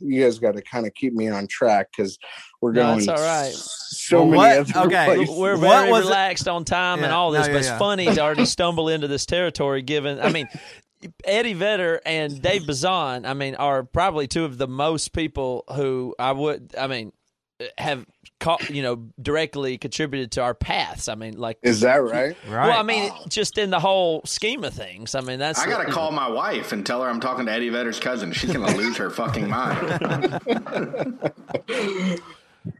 [0.00, 2.18] you guys got to kind of keep me on track because
[2.60, 3.08] we're no, going.
[3.08, 3.52] all right.
[3.52, 5.04] So well, many what, okay.
[5.16, 5.36] Places.
[5.36, 6.50] We're very relaxed it?
[6.50, 7.78] on time yeah, and all this, no, yeah, but it's yeah.
[7.78, 9.82] funny to already stumble into this territory.
[9.82, 10.48] Given, I mean,
[11.24, 16.14] Eddie Vedder and Dave Bazan, I mean, are probably two of the most people who
[16.18, 17.12] I would, I mean,
[17.78, 18.19] have caught,
[18.68, 21.08] you know, directly contributed to our paths.
[21.08, 22.36] I mean, like, is that right?
[22.48, 22.68] Right.
[22.68, 23.24] Well, I mean, oh.
[23.28, 25.14] just in the whole scheme of things.
[25.14, 25.58] I mean, that's.
[25.58, 28.32] I got to call my wife and tell her I'm talking to Eddie Vedder's cousin.
[28.32, 30.40] She's going to lose her fucking mind.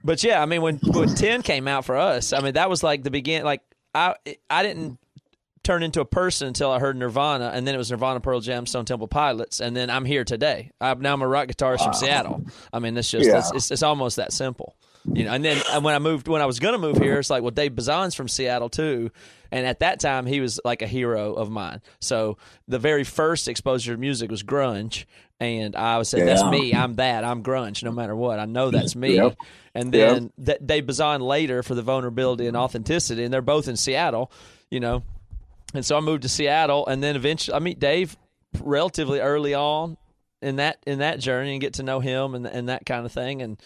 [0.05, 2.83] but yeah, I mean, when when ten came out for us, I mean, that was
[2.83, 3.45] like the beginning.
[3.45, 3.63] Like,
[3.95, 4.15] I
[4.49, 4.99] I didn't
[5.63, 8.67] turn into a person until I heard Nirvana, and then it was Nirvana, Pearl Jam,
[8.67, 10.71] Stone Temple Pilots, and then I'm here today.
[10.81, 11.85] I'm now I'm a rock guitarist wow.
[11.85, 12.45] from Seattle.
[12.73, 13.39] I mean, it's just yeah.
[13.39, 14.77] it's, it's, it's almost that simple.
[15.05, 17.31] You know, and then and when I moved, when I was gonna move here, it's
[17.31, 19.11] like, well, Dave Bazan's from Seattle too,
[19.51, 21.81] and at that time he was like a hero of mine.
[22.01, 22.37] So
[22.69, 25.07] the very first exposure to music was grunge,
[25.39, 26.75] and I said, "That's me.
[26.75, 27.25] I'm that.
[27.25, 27.83] I'm grunge.
[27.83, 29.37] No matter what, I know that's me." Yep.
[29.75, 33.77] And then that Dave Bazan later for the vulnerability and authenticity, and they're both in
[33.77, 34.31] Seattle.
[34.71, 35.03] You know,
[35.73, 38.17] and so I moved to Seattle, and then eventually I meet Dave
[38.61, 39.97] relatively early on
[40.43, 43.13] in that in that journey and get to know him and and that kind of
[43.13, 43.41] thing.
[43.43, 43.61] And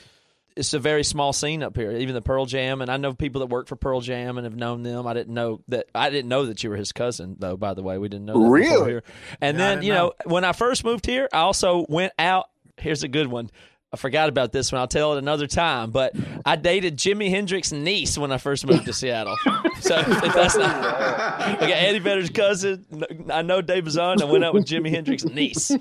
[0.57, 1.91] it's a very small scene up here.
[1.93, 4.57] Even the Pearl Jam, and I know people that work for Pearl Jam and have
[4.57, 5.07] known them.
[5.07, 5.87] I didn't know that.
[5.95, 7.57] I didn't know that you were his cousin, though.
[7.57, 8.43] By the way, we didn't know.
[8.43, 8.91] That Really?
[8.91, 9.03] Here.
[9.41, 10.33] And Yeah, then you know, know.
[10.33, 12.51] when I first moved here, I also went out.
[12.77, 13.51] Here's a good one.
[13.95, 14.81] I forgot about this one.
[14.81, 15.93] I'll tell it another time.
[15.93, 19.37] But I dated Jimi Hendrix's niece when I first moved to Seattle.
[19.81, 22.87] So if that's not, I got Eddie Vedder's cousin.
[23.31, 24.23] I know Dave Bazan.
[24.23, 25.73] I went out with Jimi Hendrix's niece,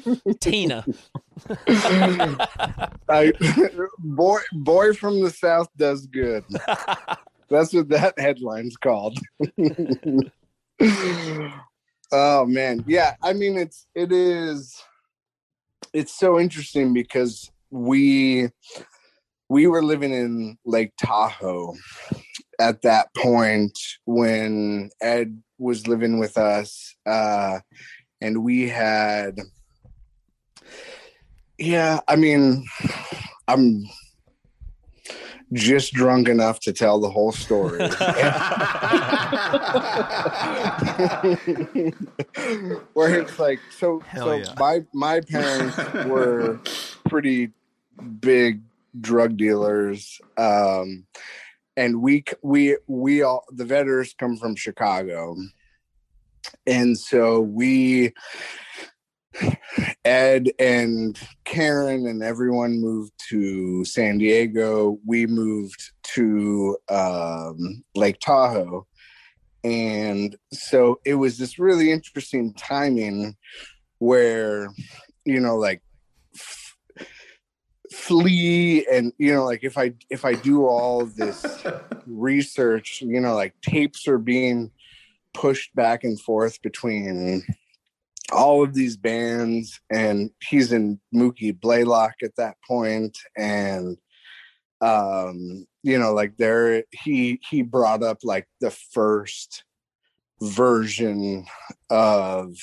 [0.42, 0.84] Tina.
[3.08, 3.32] I,
[4.00, 6.44] boy, boy from the south does good.
[7.50, 9.18] That's what that headline's called.
[12.12, 13.16] oh man, yeah.
[13.22, 14.84] I mean, it's it is.
[15.94, 18.50] It's so interesting because we
[19.50, 21.76] we were living in Lake Tahoe
[22.60, 27.60] at that point when Ed was living with us, uh,
[28.22, 29.40] and we had
[31.58, 32.66] yeah, I mean,
[33.48, 33.84] I'm
[35.54, 37.80] just drunk enough to tell the whole story.
[42.94, 44.54] Where it's like, so, Hell so yeah.
[44.58, 46.60] my my parents were
[47.08, 47.52] pretty
[48.20, 48.62] big
[49.00, 51.06] drug dealers, um,
[51.76, 55.36] and we we we all the Vedders come from Chicago,
[56.68, 58.14] and so we
[60.06, 65.00] Ed and Karen and everyone moved to San Diego.
[65.06, 68.86] We moved to um, Lake Tahoe.
[69.64, 73.36] And so it was this really interesting timing
[74.00, 74.70] where,
[75.26, 75.82] you know, like
[77.94, 81.64] flee and you know like if i if i do all this
[82.08, 84.72] research you know like tapes are being
[85.34, 87.44] pushed back and forth between
[88.32, 93.98] all of these bands and he's in Mookie Blaylock at that point and
[94.82, 99.64] um you know like there he he brought up like the first
[100.42, 101.46] version
[101.90, 102.56] of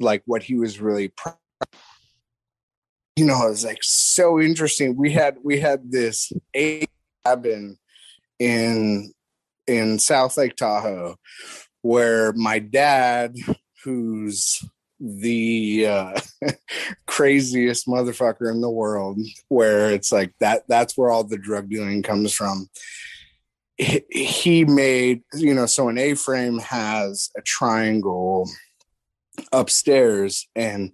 [0.00, 1.30] like what he was really pr-
[3.16, 4.96] you know it was like so interesting.
[4.96, 6.86] We had we had this a
[7.24, 7.78] cabin
[8.38, 9.12] in
[9.66, 11.16] in South Lake Tahoe
[11.82, 13.36] where my dad
[13.84, 14.64] who's
[15.00, 16.20] the uh,
[17.06, 22.02] craziest motherfucker in the world where it's like that that's where all the drug dealing
[22.02, 22.68] comes from.
[23.78, 28.48] He, made you know so an a-frame has a triangle
[29.52, 30.92] upstairs and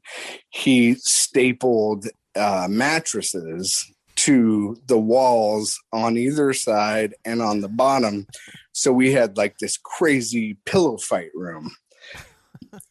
[0.51, 8.27] he stapled uh, mattresses to the walls on either side and on the bottom.
[8.73, 11.71] So we had like this crazy pillow fight room.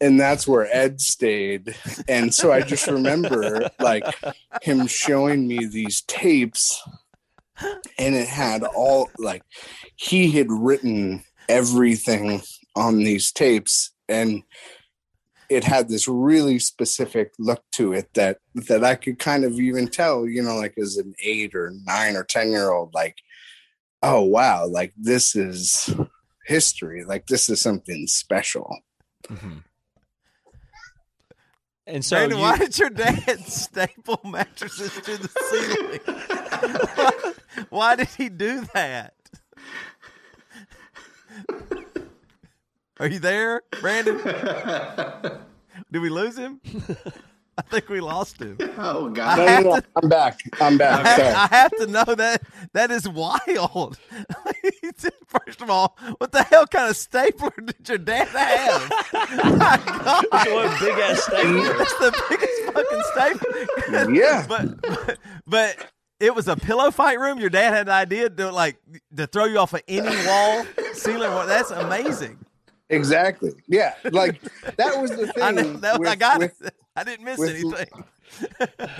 [0.01, 1.75] And that's where Ed stayed.
[2.07, 4.05] And so I just remember like
[4.61, 6.81] him showing me these tapes,
[7.99, 9.43] and it had all like
[9.95, 12.41] he had written everything
[12.75, 14.43] on these tapes, and
[15.49, 19.87] it had this really specific look to it that that I could kind of even
[19.87, 23.15] tell, you know, like as an eight or nine or ten year old, like,
[24.03, 25.93] oh wow, like this is
[26.45, 28.79] history, like this is something special.
[29.27, 29.57] Mm-hmm.
[31.87, 35.99] And so Brandon, you- why did your dad staple mattresses to the ceiling?
[36.95, 37.33] why,
[37.69, 39.13] why did he do that?
[42.99, 44.17] Are you there, Brandon?
[45.91, 46.59] Did we lose him?
[47.57, 48.57] I think we lost him.
[48.77, 49.37] oh God.
[49.37, 50.39] No, no, no, to- I'm back.
[50.61, 51.05] I'm back.
[51.05, 51.29] I, Sorry.
[51.33, 53.97] I have to know that that is wild.
[55.27, 58.91] First of all, what the hell kind of stapler did your dad have?
[59.57, 60.25] My God.
[60.31, 61.77] It's one big ass stapler.
[61.77, 64.13] That's the biggest fucking stapler.
[64.13, 64.45] Yeah.
[64.47, 65.17] but, but
[65.47, 67.39] but it was a pillow fight room.
[67.39, 68.77] Your dad had an idea to like
[69.15, 71.47] to throw you off of any wall, ceiling.
[71.47, 72.39] That's amazing.
[72.89, 73.51] Exactly.
[73.67, 73.93] Yeah.
[74.11, 74.41] Like
[74.77, 75.33] that was the thing.
[75.43, 76.73] I know that, I got with, it.
[76.95, 78.03] I didn't miss with- anything.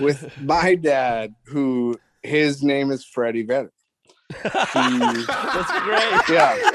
[0.00, 3.72] with my dad, who his name is Freddie Vedder.
[4.30, 6.28] He, That's great.
[6.28, 6.70] yeah.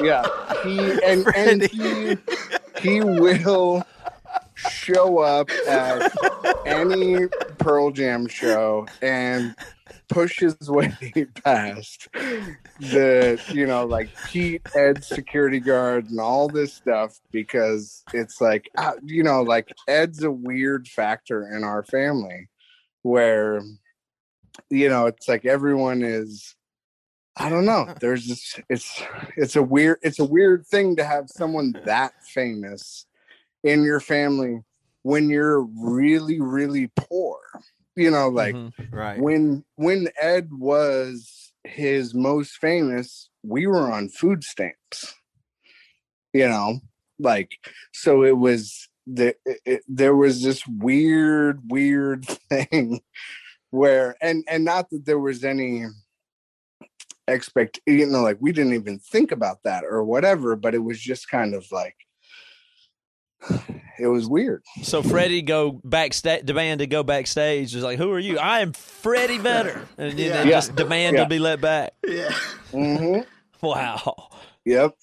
[0.00, 0.62] Yeah.
[0.64, 2.16] He and, and he
[2.80, 3.84] he will
[4.54, 6.12] show up at
[6.66, 7.26] any
[7.58, 9.54] Pearl Jam show and
[10.12, 10.94] pushes way
[11.44, 18.40] past the you know like Pete Ed security guard and all this stuff because it's
[18.40, 22.48] like uh, you know like Ed's a weird factor in our family
[23.02, 23.62] where
[24.70, 26.54] you know it's like everyone is
[27.36, 29.02] I don't know there's this it's
[29.36, 33.06] it's a weird it's a weird thing to have someone that famous
[33.64, 34.60] in your family
[35.02, 37.38] when you're really really poor
[37.96, 38.72] you know like Mhm.
[38.92, 39.18] Right.
[39.20, 45.14] when when ed was his most famous we were on food stamps
[46.32, 46.80] you know
[47.18, 47.50] like
[47.92, 53.00] so it was the it, it- there was this weird weird thing
[53.70, 55.84] where and and not that there was any
[57.28, 61.00] expect you know like we didn't even think about that or whatever but it was
[61.00, 61.96] just kind of like
[63.98, 67.74] it was weird So Freddie go backstage, demand to go backstage.
[67.74, 68.38] Is like, who are you?
[68.38, 70.42] I am Freddie Vedder, and then Yeah.
[70.42, 70.56] they Yeah.
[70.56, 71.24] just demand Yeah.
[71.24, 71.92] to be let back.
[72.06, 72.30] Yeah.
[72.70, 73.18] hmm
[73.60, 74.28] Wow.
[74.64, 74.94] yep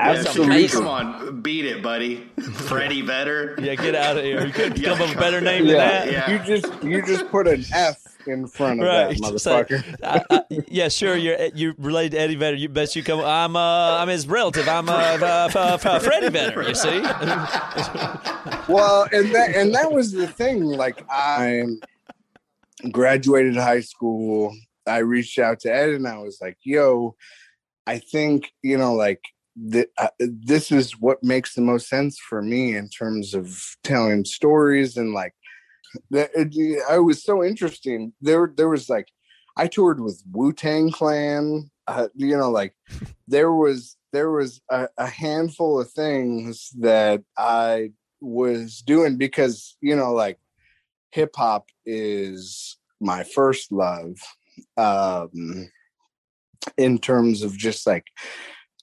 [0.00, 0.68] Absolutely.
[0.68, 2.28] Come on, beat it, buddy.
[2.52, 3.56] Freddie Vedder.
[3.60, 4.44] Yeah, get out of here.
[4.46, 4.90] You couldn't Yeah.
[4.90, 6.12] come up with a better name yeah, than that.
[6.12, 6.30] Yeah.
[6.30, 7.96] you just you just put an f
[8.26, 9.08] in front of Right.
[9.16, 11.16] that motherfucker I, I, yeah, sure.
[11.16, 12.56] You're you related to Eddie Vedder.
[12.56, 13.20] You bet you come.
[13.20, 14.68] I'm uh, I'm his relative.
[14.68, 16.62] I'm uh, uh, uh, uh, Freddie Vedder.
[16.62, 17.02] You see?
[18.68, 21.62] well and that and that was the thing like i
[22.90, 24.54] graduated high school
[24.86, 27.14] i reached out to ed and i was like yo
[27.86, 29.20] i think you know like
[29.70, 34.24] th- uh, this is what makes the most sense for me in terms of telling
[34.24, 35.34] stories and like
[36.10, 38.12] the, it, I was so interesting.
[38.20, 39.08] There there was like
[39.56, 42.74] i toured with wu-tang clan uh, you know like
[43.28, 47.90] there was there was a, a handful of things that i
[48.20, 50.38] was doing because you know like
[51.10, 54.16] hip hop is my first love
[54.76, 55.68] um
[56.78, 58.06] in terms of just like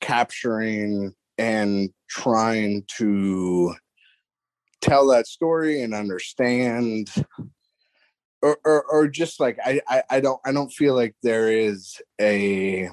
[0.01, 3.73] capturing and trying to
[4.81, 7.09] tell that story and understand
[8.41, 12.01] or, or, or just like I, I i don't i don't feel like there is
[12.21, 12.89] a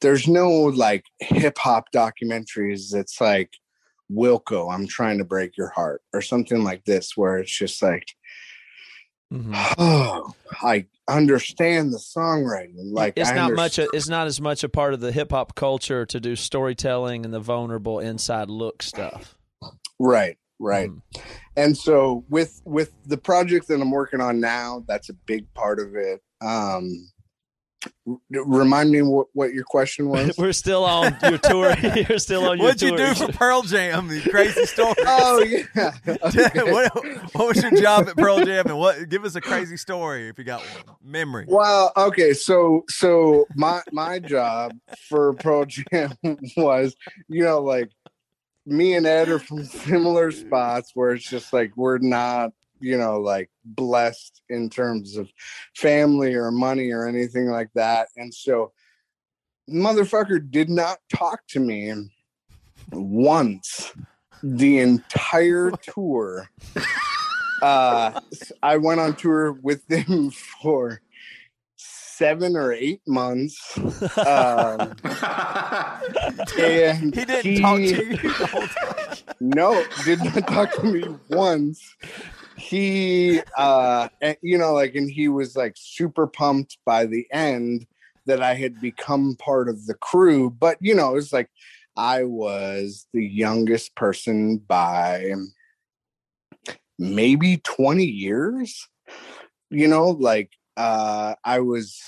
[0.00, 3.50] there's no like hip hop documentaries that's like
[4.10, 8.06] Wilco, I'm trying to break your heart, or something like this, where it's just like,
[9.32, 9.52] Mhm.
[9.78, 12.92] oh, I understand the songwriting.
[12.92, 13.78] Like it's I not much.
[13.78, 17.24] A, it's not as much a part of the hip hop culture to do storytelling
[17.24, 19.36] and the vulnerable inside look stuff.
[19.98, 20.90] Right, right.
[20.90, 21.02] Mhm.
[21.56, 25.80] And so with with the project that I'm working on now, that's a big part
[25.80, 26.22] of it.
[26.40, 27.10] Um,
[28.30, 30.34] remind me what what your question was.
[30.38, 31.74] We're still on your tour.
[32.08, 34.08] You're still on your What'd you do for Pearl Jam?
[34.08, 34.94] The crazy story.
[35.06, 35.92] oh yeah.
[36.06, 36.72] Okay.
[36.72, 36.94] what,
[37.34, 39.08] what was your job at Pearl Jam, and what?
[39.08, 40.96] Give us a crazy story if you got one.
[41.02, 41.46] Memory.
[41.48, 44.72] Well, okay, so so my my job
[45.08, 46.14] for Pearl Jam
[46.56, 46.96] was,
[47.28, 47.90] you know, like
[48.68, 53.20] me and Ed are from similar spots where it's just like we're not, you know,
[53.20, 55.28] like blessed in terms of
[55.74, 58.08] family or money or anything like that.
[58.16, 58.72] And so
[59.68, 61.92] motherfucker did not talk to me
[62.92, 63.92] once
[64.42, 66.48] the entire tour.
[67.60, 68.20] Uh
[68.62, 70.30] I went on tour with them
[70.62, 71.00] for
[72.18, 73.78] seven or eight months.
[74.18, 74.92] Um,
[76.58, 79.36] and He didn't talk to you the whole time.
[79.40, 81.80] no, did not talk to me once.
[82.56, 87.86] He, uh, and, you know, like, and he was like super pumped by the end
[88.26, 90.50] that I had become part of the crew.
[90.50, 91.48] But, you know, it was like
[91.96, 95.34] I was the youngest person by
[96.98, 98.88] maybe 20 years,
[99.70, 102.00] you know, like, uh, I was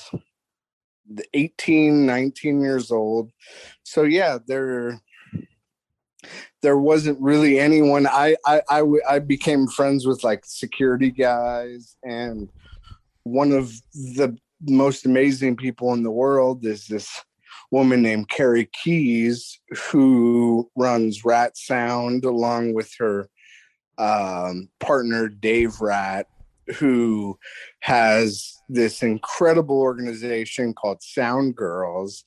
[1.35, 3.33] 18, 19 years old.
[3.83, 5.01] So, yeah, there
[6.63, 12.51] there wasn't really anyone I, I I became friends with like security guys and
[13.23, 14.37] one of the
[14.69, 17.23] most amazing people in the world is this
[17.71, 19.59] woman named Karrie Keyes
[19.91, 23.31] who runs Rat Sound along with her
[23.97, 26.27] um, partner Dave Rat
[26.77, 27.39] who
[27.81, 32.25] has this incredible organization called Sound Girls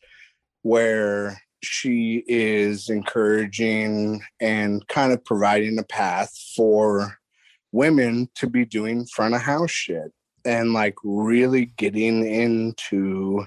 [0.63, 7.17] where she is encouraging and kind of providing a path for
[7.71, 10.11] women to be doing front of house shit
[10.45, 13.45] and like really getting into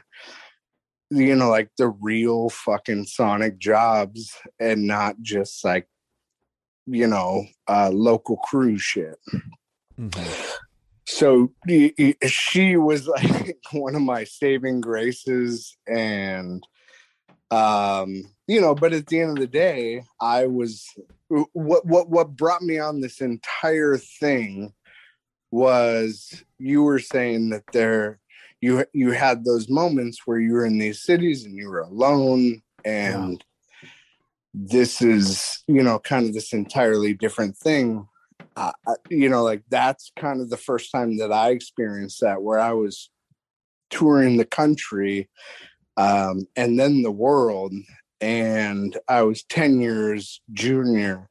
[1.10, 5.86] you know like the real fucking sonic jobs and not just like
[6.86, 9.16] you know uh local crew shit
[11.06, 11.52] so
[12.26, 16.66] she was like one of my saving graces and
[17.50, 20.84] um you know but at the end of the day i was
[21.52, 24.72] what what what brought me on this entire thing
[25.52, 28.18] was you were saying that there
[28.60, 32.60] you you had those moments where you were in these cities and you were alone
[32.84, 33.44] and
[34.52, 38.08] this is you know kind of this entirely different thing
[38.56, 38.72] I-
[39.10, 42.72] you know like that's kind of the first time that i experienced that where i
[42.72, 43.10] was
[43.90, 45.28] touring the country
[45.98, 47.72] um, and then the world
[48.20, 51.28] and i was 10 years junior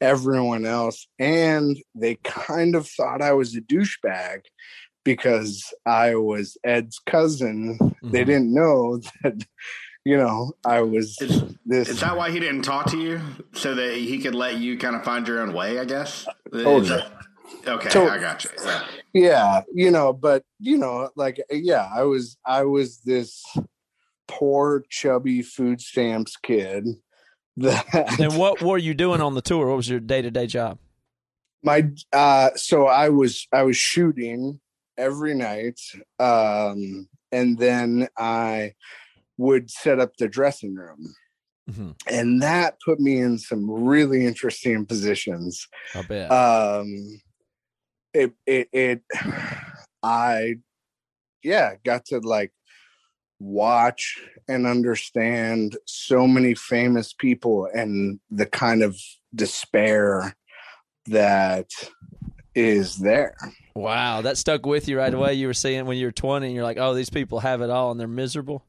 [0.00, 4.40] everyone else and they kind of thought i was a douchebag
[5.04, 8.26] because i was ed's cousin they Mhm.
[8.26, 9.44] didn't know that
[10.10, 11.42] you know i was Is,
[11.72, 13.20] this is that why he didn't talk to you
[13.52, 15.78] so that he could let you kind of find your own way?
[15.78, 16.26] I guess.
[16.52, 16.88] Is Totally.
[16.88, 17.12] that-
[17.74, 18.50] okay, To- I got you.
[18.64, 18.82] Yeah.
[19.12, 23.30] yeah you know but you know like yeah i was i was this
[24.28, 26.86] poor chubby food stamps kid
[27.56, 27.84] that
[28.20, 29.66] And what were you doing on the tour?
[29.68, 30.78] What was your day to day job?
[31.62, 31.78] my
[32.12, 34.58] uh so i was i was shooting
[34.96, 35.78] every night
[36.18, 38.72] um and then i
[39.40, 41.14] would set up the dressing room
[41.68, 41.94] Mhm.
[42.08, 46.30] and that put me in some really interesting positions I bet.
[46.30, 47.20] um
[48.12, 49.02] it it it
[50.02, 50.56] i
[51.42, 52.52] yeah got to like
[53.38, 54.18] watch
[54.48, 58.96] and understand so many famous people and the kind of
[59.34, 60.34] despair
[61.06, 61.70] that
[62.54, 63.36] is there
[63.74, 65.32] wow, that stuck with you right away.
[65.34, 67.70] You were seeing when you were 20 and you're like, oh, these people have it
[67.70, 68.62] all and they're miserable.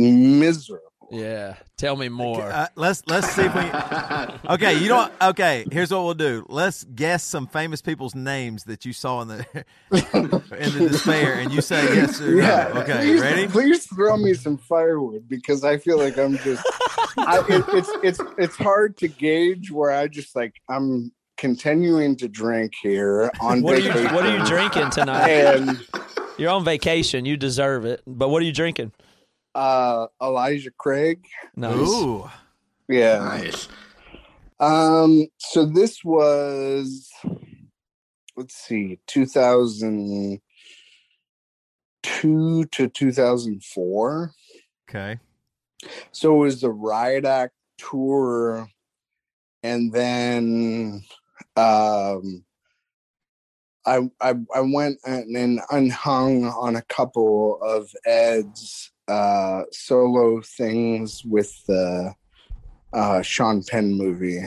[0.00, 1.56] Miserable Yeah.
[1.76, 2.42] Tell me more.
[2.42, 3.62] Uh, let's let's see if we.
[4.50, 5.12] Okay, you don't.
[5.22, 6.44] Okay, here's what we'll do.
[6.48, 9.46] Let's guess some famous people's names that you saw in the
[9.92, 12.72] in the despair, and you say yes or no.
[12.82, 13.48] Okay, please, ready?
[13.48, 16.64] please throw me some firewood because i feel like i'm just
[17.18, 22.28] I, it, it's it's it's hard to gauge where i just like i'm continuing to
[22.28, 25.28] drink here on what are you What are you drinking tonight?
[25.30, 25.80] and
[26.38, 27.24] You're on vacation.
[27.24, 28.02] You deserve it.
[28.06, 28.92] But what are you drinking?
[29.54, 31.26] Uh elijah craig
[31.56, 31.76] Nice.
[31.76, 32.30] Ooh,
[32.88, 33.68] yeah Nice.
[34.60, 37.10] um so this was
[38.36, 40.40] let's see 2002
[42.64, 44.32] to 2004
[44.88, 45.18] okay.
[46.12, 48.68] so it was the riot act tour
[49.62, 51.02] and then
[51.56, 52.44] um
[53.86, 61.24] I, I I went and, and unhung on a couple of Ed's uh, solo things
[61.24, 62.14] with the
[62.92, 64.40] uh, Sean Penn movie.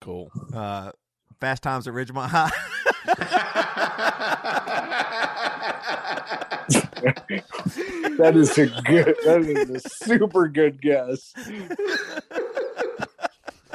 [0.00, 0.30] Cool.
[0.52, 0.92] Uh,
[1.40, 2.50] Fast Times at Ridgemont High.
[8.20, 9.16] That is a good.
[9.24, 11.32] That is a super good guess.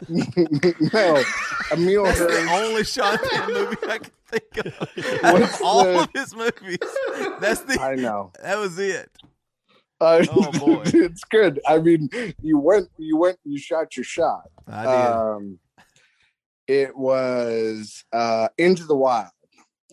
[0.94, 1.24] no,
[1.72, 4.90] Emil That's the only Sean Penn movie I can think of.
[5.24, 6.78] What's All the- of his movies.
[7.40, 7.80] That's the.
[7.82, 8.32] I know.
[8.42, 9.10] That was it.
[10.02, 10.84] Uh, Oh, boy.
[10.86, 11.60] it's good.
[11.68, 12.10] I mean,
[12.42, 14.50] you went, you went, you shot your shot.
[14.68, 14.92] I did.
[15.12, 15.60] Um,
[16.68, 19.30] it was uh, Into the Wild.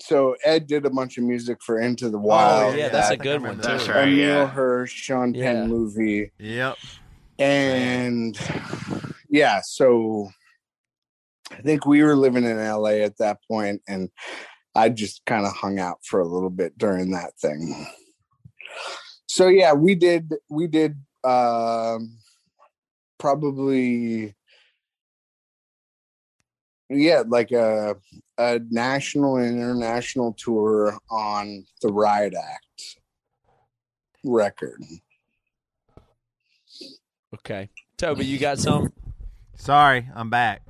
[0.01, 2.75] So Ed did a bunch of music for Into the Wild.
[2.75, 3.63] Oh, yeah, that's I a think good one, that.
[3.63, 4.09] That's right.
[4.09, 4.47] Emil yeah.
[4.49, 5.67] Hirsch, Sean Penn Yeah.
[5.67, 6.33] movie.
[6.39, 6.77] Yep.
[7.39, 8.39] and
[9.31, 10.29] yeah so
[11.53, 14.09] i think we were living in la at that point and
[14.75, 17.87] i just kind of hung out for a little bit during that thing
[19.27, 22.17] so yeah we did we did um
[23.19, 24.35] probably
[26.91, 27.97] yeah like a
[28.39, 32.99] a national and international tour on the riot act
[34.25, 34.83] record
[37.35, 37.71] Okay.
[37.97, 38.93] Toby, you got some?
[39.57, 40.63] Sorry, I'm back.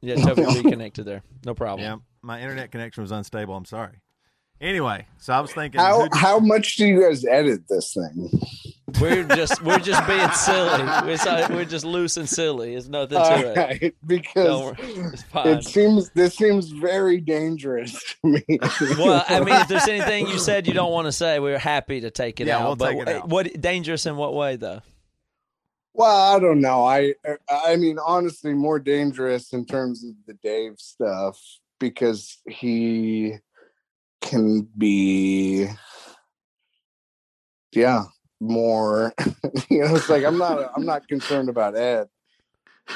[0.00, 1.22] Yeah, Toby reconnected there.
[1.44, 1.84] No problem.
[1.86, 3.54] Yeah, my internet connection was unstable.
[3.56, 4.00] I'm sorry.
[4.60, 5.80] Anyway, so I was thinking.
[5.80, 8.30] how who how much do you guys edit this thing
[9.00, 10.84] We're just we're just being silly.
[11.06, 12.72] We're, so- we're just loose and silly.
[12.72, 13.40] There's nothing to All
[13.80, 13.94] it.
[14.06, 15.08] because Don't worry.
[15.14, 15.46] It's fine.
[15.48, 17.92] it seems this seems very dangerous
[18.22, 18.42] to me.
[18.98, 22.02] Well, I mean, if there's anything you said you don't want to say, we're happy
[22.02, 22.66] to take it Yeah, out.
[22.66, 23.28] we'll but take it out.
[23.30, 24.82] what dangerous in what way though?
[25.94, 26.84] Well, I don't know.
[26.84, 31.38] I er, I mean, honestly, more dangerous in terms of the Dave stuff
[31.78, 33.36] because he
[34.20, 35.68] can be,
[37.72, 38.04] yeah,
[38.40, 39.12] more.
[39.70, 42.08] you know, it's like I'm not I'm not concerned about Ed.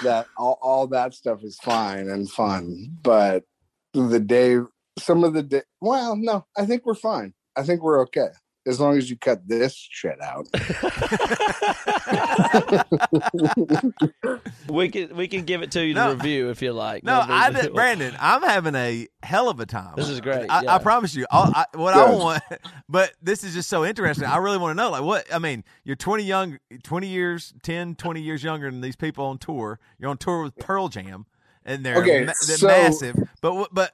[0.03, 3.45] That all, all that stuff is fine and fun, but
[3.93, 4.67] the Dave
[4.99, 7.35] some of the di- well, no, I think we're fine.
[7.57, 8.29] I think we're okay
[8.67, 10.47] as long as you cut this shit out.
[14.69, 17.05] we can we can give it to you to review if you like.
[17.05, 17.63] No, big I deal.
[17.63, 18.17] did, Brandon.
[18.19, 19.95] I'm having a hell of a time.
[19.97, 20.75] This is great, I, yeah.
[20.75, 21.27] I promise you.
[21.31, 22.43] I'll, I, what I want,
[22.89, 24.27] but this is just so interesting.
[24.27, 25.65] I really want to know, like, what I mean.
[25.85, 29.79] You're 20 young, 20 years, 10, 20 years younger than these people on tour.
[29.99, 31.27] You're on tour with Pearl Jam,
[31.65, 33.17] and they're, Okay, ma- they're so- massive.
[33.41, 33.91] But what- but but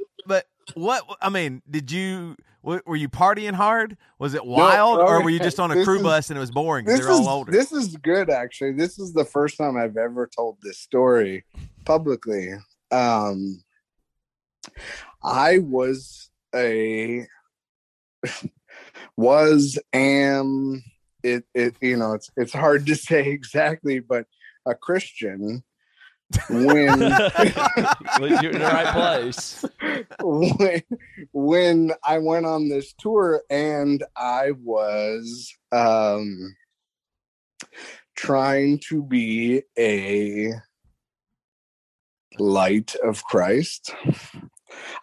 [0.74, 1.04] what?
[1.20, 2.36] I mean, did you?
[2.62, 3.96] Were you partying hard?
[4.18, 6.50] Was it wild, or were you just on a crew is- bus and it was
[6.50, 7.50] boring This they're is all older?
[7.52, 8.72] this is good actually.
[8.72, 11.44] This is the first time I've ever told this story
[11.86, 12.52] publicly.
[12.90, 13.62] Um
[15.24, 17.26] I was a
[19.16, 20.82] was am
[21.22, 24.26] it it you know it's it's hard to say exactly but
[24.66, 25.62] a Christian
[26.48, 29.64] when You're in the right place.
[30.20, 30.82] when,
[31.32, 36.54] when I went on this tour and I was um
[38.16, 40.52] trying to be a
[42.38, 43.94] light of Christ.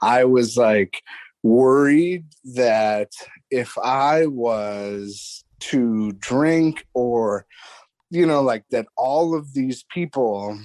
[0.01, 1.01] I was like
[1.43, 2.25] worried
[2.55, 3.11] that
[3.49, 7.45] if I was to drink or
[8.09, 10.59] you know like that all of these people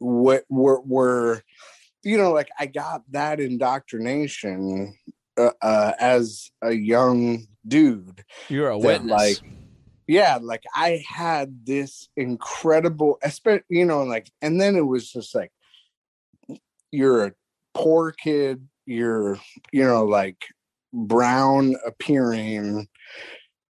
[0.00, 1.42] were were, were
[2.02, 4.94] you know like i got that indoctrination
[5.36, 9.10] uh, uh as a young dude You're a that, witness.
[9.10, 9.36] like
[10.06, 13.18] yeah like i had this incredible
[13.68, 15.52] you know like and then it was just like
[16.90, 17.32] you're a
[17.74, 19.38] poor kid you're
[19.72, 20.44] you know like
[20.92, 22.88] brown appearing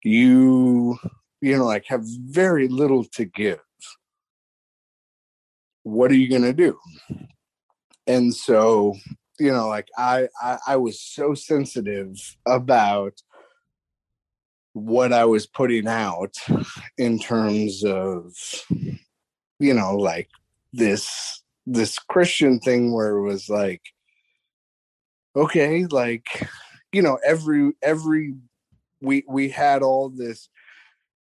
[0.03, 0.97] you
[1.41, 3.59] you know like have very little to give
[5.88, 6.78] what are you going to do?
[8.08, 8.96] And so
[9.40, 12.16] you know like I, I i was so sensitive
[12.46, 13.14] about
[14.74, 16.36] what i was putting out
[16.98, 18.34] in terms of
[19.60, 20.30] you know like
[20.74, 23.82] this this christian thing where it was like
[25.36, 26.48] okay like
[26.92, 28.36] you know every every
[29.02, 30.50] we we had all this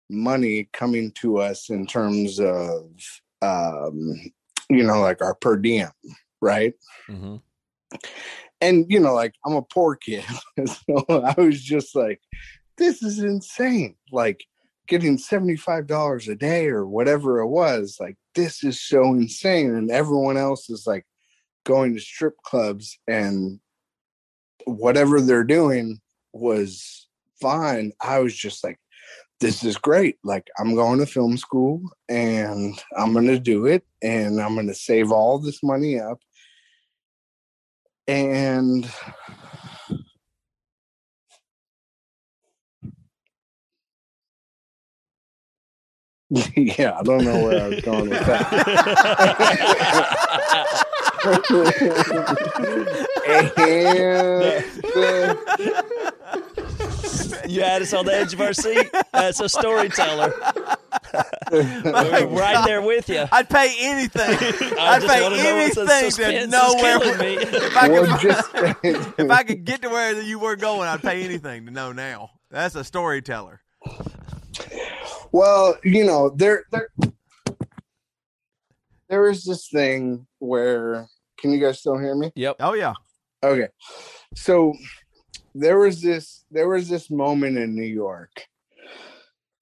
[0.09, 2.91] money coming to us in terms of
[3.41, 4.31] um
[4.69, 5.91] you know like our per diem
[6.41, 6.73] right?
[7.09, 7.41] Mhm.
[8.61, 10.25] and you know like i'm a poor kid
[10.65, 12.19] so i was just like
[12.77, 13.95] this is insane.
[14.11, 14.43] Like
[14.87, 19.73] getting $75 a day or whatever it was like this is so insane.
[19.75, 21.05] And everyone else is like
[21.65, 23.59] going to strip clubs and
[24.65, 25.99] whatever they're doing
[26.33, 27.07] was
[27.41, 27.93] fine.
[28.01, 28.79] I was just like
[29.43, 33.83] this is great like i'm going to film school and i'm going to do it
[34.01, 36.17] and i'm going to save all this money up
[38.07, 38.89] and
[46.55, 48.49] yeah, I don't know where I was going with that.
[57.47, 58.89] you had us on the edge of our seat.
[59.11, 60.33] That's a storyteller.
[61.51, 63.25] We're right there with you.
[63.31, 64.21] I'd pay anything.
[64.79, 66.99] I I'd pay wanna know what the anything to suspense know where.
[67.17, 67.35] me.
[67.37, 68.49] If I could, just
[69.19, 72.31] if I could get to where you were going, I'd pay anything to know now.
[72.49, 73.61] That's a storyteller.
[75.31, 76.89] well, you know, there there
[79.09, 81.07] there is this thing where
[81.37, 82.31] can you guys still hear me?
[82.35, 82.57] Yep.
[82.59, 82.93] Oh yeah.
[83.43, 83.67] Okay.
[84.35, 84.73] So
[85.53, 88.45] there was this there was this moment in New York.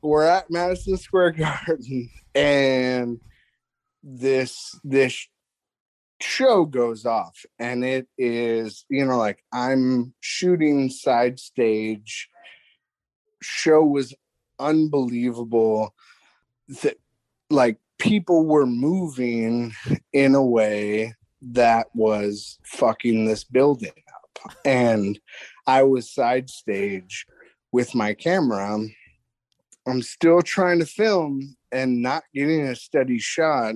[0.02, 1.32] We're at Madison Square
[1.68, 3.20] Garden and
[4.04, 5.28] this this
[6.22, 12.30] show goes off and it is you know like I'm shooting side stage
[13.42, 14.14] show was
[14.60, 15.94] unbelievable
[16.84, 16.98] that
[17.50, 19.74] like people were moving
[20.14, 24.21] in a way that was fucking this building up.
[24.66, 25.20] And
[25.68, 27.26] I was side stage
[27.72, 28.80] with my camera.
[29.88, 33.76] I'm still trying to film and not getting a steady shot.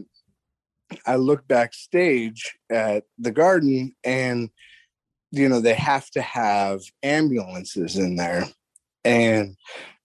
[1.05, 4.49] I look backstage at the garden and
[5.31, 8.45] you know they have to have ambulances in there
[9.03, 9.55] and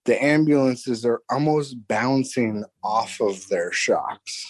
[0.07, 4.47] the ambulances are almost bouncing off of their shocks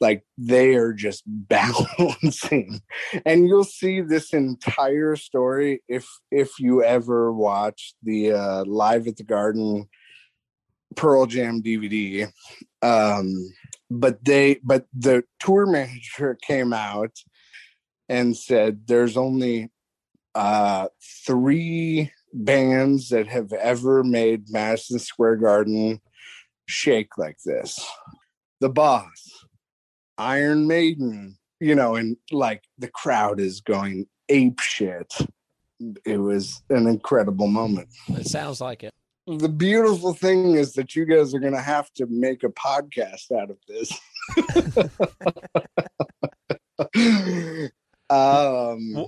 [0.00, 2.80] like they are just balancing.
[3.24, 9.16] And you'll see this entire story if if you ever watch the uh live at
[9.16, 9.88] the garden
[10.94, 12.30] pearl jam dvd
[12.80, 13.52] um
[13.90, 17.12] but they but the tour manager came out
[18.08, 19.70] and said there's only
[20.36, 20.88] uh,
[21.26, 26.00] three bands that have ever made Madison Square Garden
[26.66, 27.78] shake like this.
[28.60, 29.45] The Boss,
[30.18, 35.12] Iron Maiden, you know, and like the crowd is going ape shit.
[36.04, 37.88] It was an incredible moment.
[38.08, 38.94] It sounds like it.
[39.26, 43.32] The beautiful thing is that you guys are going to have to make a podcast
[43.32, 43.92] out of this.
[48.08, 49.06] um,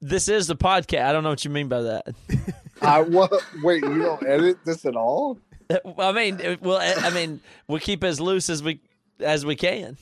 [0.00, 1.04] this is the podcast.
[1.04, 2.06] I don't know what you mean by that.
[2.80, 3.32] I what?
[3.62, 5.38] Wait, you don't edit this at all?
[5.98, 8.80] I mean, well, I mean, we keep as loose as we
[9.22, 9.96] as we can.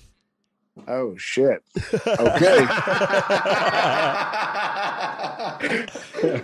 [0.86, 1.62] Oh shit.
[2.06, 2.58] Okay.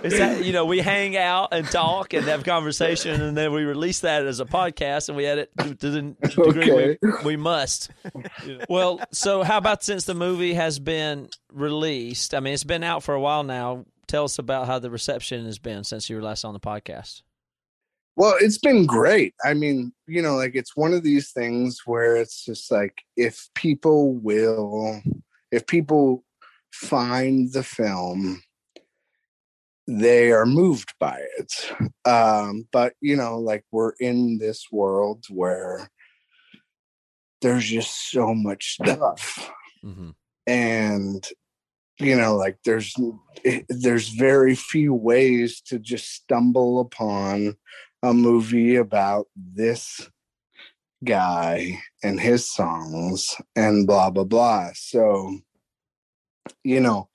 [0.02, 3.62] Is that you know we hang out and talk and have conversation and then we
[3.62, 6.98] release that as a podcast and we edit to the degree Okay.
[7.00, 7.90] we, we must.
[8.68, 12.34] Well, so how about since the movie has been released?
[12.34, 13.84] I mean, it's been out for a while now.
[14.06, 17.22] Tell us about how the reception has been since you were last on the podcast.
[18.16, 19.34] Well, it's been great.
[19.44, 23.48] I mean, you know, like it's one of these things where it's just like if
[23.54, 25.02] people will,
[25.50, 26.24] if people
[26.72, 28.42] find the film,
[29.88, 31.72] they are moved by it.
[32.08, 35.88] Um, but, you know, like we're in this world where
[37.42, 39.50] there's just so much stuff.
[39.84, 40.10] Mm-hmm.
[40.46, 41.28] and
[41.98, 42.94] you know like there's
[43.68, 47.54] there's very few ways to just stumble upon
[48.04, 50.10] a movie about this
[51.04, 54.70] guy and his songs and blah blah blah.
[54.74, 55.38] So
[56.62, 57.08] you know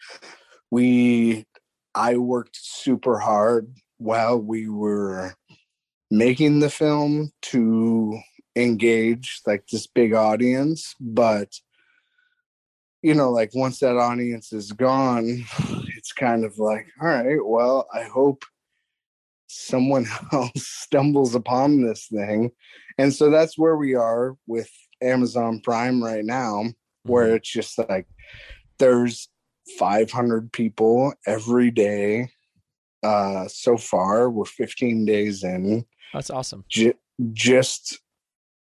[0.71, 1.45] we
[1.93, 5.35] i worked super hard while we were
[6.09, 8.19] making the film to
[8.55, 11.53] engage like this big audience but
[13.01, 15.45] you know, like once that audience is gone,
[15.97, 18.43] it's kind of like, all right, well, I hope
[19.49, 22.51] someone else stumbles upon this thing.
[22.97, 24.69] And so that's where we are with
[25.01, 26.65] Amazon Prime right now,
[27.03, 28.07] where it's just like
[28.77, 29.29] there's
[29.77, 32.27] 500 people every day
[33.03, 36.65] uh so far we're 15 days in That's awesome.
[36.69, 36.95] ju-
[37.33, 37.99] just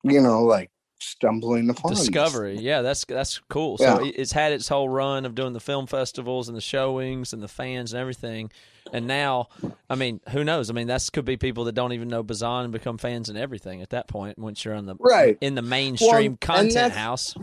[0.04, 0.72] you know like
[1.04, 3.78] stumbling upon Discovery, yeah, that's that's cool.
[3.78, 4.08] So Yeah.
[4.08, 7.42] it- it's had its whole run of doing the film festivals and the showings and
[7.42, 8.52] the fans and everything,
[8.92, 9.48] and now,
[9.90, 10.70] I mean, who knows?
[10.70, 13.38] I mean, that's could be people that don't even know Bazan and become fans and
[13.38, 15.38] everything at that point once you're on the Right.
[15.42, 17.36] in the mainstream and content house.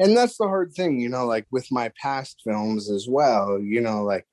[0.00, 3.80] and that's the hard thing you know like with my past films as well you
[3.80, 4.24] know like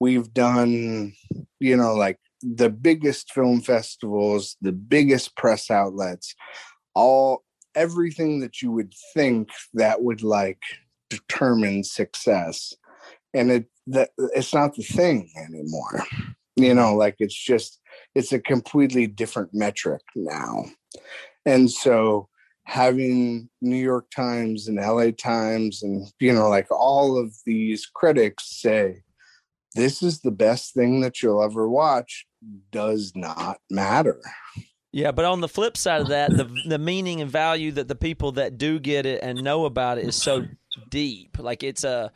[0.00, 1.12] we've done
[1.60, 6.34] you know like the biggest film festivals the biggest press outlets
[6.94, 7.42] all
[7.76, 10.62] everything that you would think that would like
[11.10, 12.74] determine success.
[13.34, 16.02] And it that it's not the thing anymore.
[16.56, 17.80] You know like it's just
[18.14, 20.64] it's a completely different metric now.
[21.44, 22.28] And so
[22.64, 28.60] having New York Times and LA Times and you know like all of these critics
[28.60, 29.02] say
[29.74, 32.26] this is the best thing that you'll ever watch
[32.72, 34.20] does not matter.
[34.96, 37.94] Yeah, but on the flip side of that, the the meaning and value that the
[37.94, 40.46] people that do get it and know about it is so
[40.88, 41.38] deep.
[41.38, 42.12] Like it's a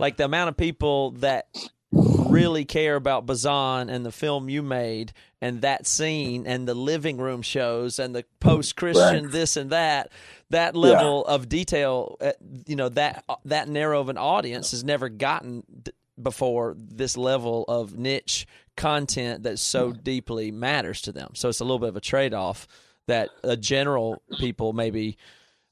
[0.00, 1.46] like the amount of people that
[1.92, 7.18] really care about Bazan and the film you made and that scene and the living
[7.18, 9.32] room shows and the post Christian Right.
[9.32, 10.10] this and that
[10.50, 12.32] that level of detail uh,
[12.66, 17.64] you know that that narrow of an audience has never gotten d- before this level
[17.68, 18.46] of niche
[18.76, 22.66] content that so deeply matters to them so it's a little bit of a trade-off
[23.06, 25.16] that a general people maybe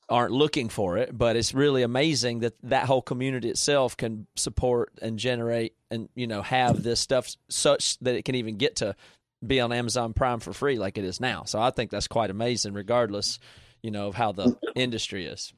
[0.09, 4.93] aren't looking for it, but it's really amazing that that whole community itself can support
[5.01, 8.95] and generate and you know have this stuff such that it can even get to
[9.47, 11.45] be on Amazon Prime for free like it is now.
[11.45, 13.39] So I think that's quite amazing, regardless,
[13.83, 15.55] you know, of how the industry is.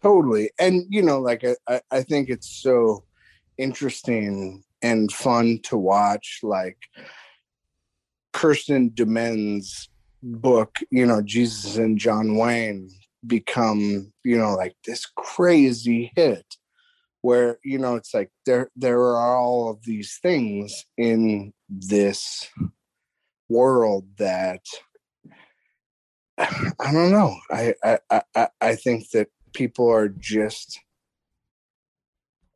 [0.00, 0.50] Totally.
[0.60, 3.02] And you know, like I- I think it's so
[3.56, 6.78] interesting and fun to watch like
[8.34, 9.88] Kristin Du Mez's
[10.22, 12.90] book, you know, Jesus and John Wayne
[13.26, 16.56] become, you know, like this crazy hit
[17.22, 22.48] where, you know, it's like there there are all of these things in this
[23.48, 24.62] world that
[26.38, 27.36] I don't know.
[27.50, 30.78] I I- I, I think that people are just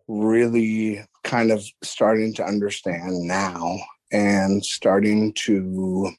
[0.09, 3.79] really kind of starting to understand now
[4.13, 6.11] and starting to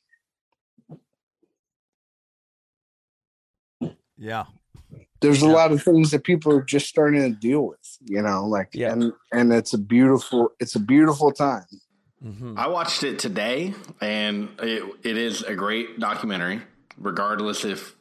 [4.17, 4.45] Yeah.
[5.21, 8.45] there's a lot of things that people are just starting to deal with, you know,
[8.45, 8.91] like Yeah.
[8.93, 11.65] and and it's a beautiful it's a beautiful time.
[12.21, 16.61] hmm I watched it today, and it, it is a great documentary,
[16.97, 17.95] regardless if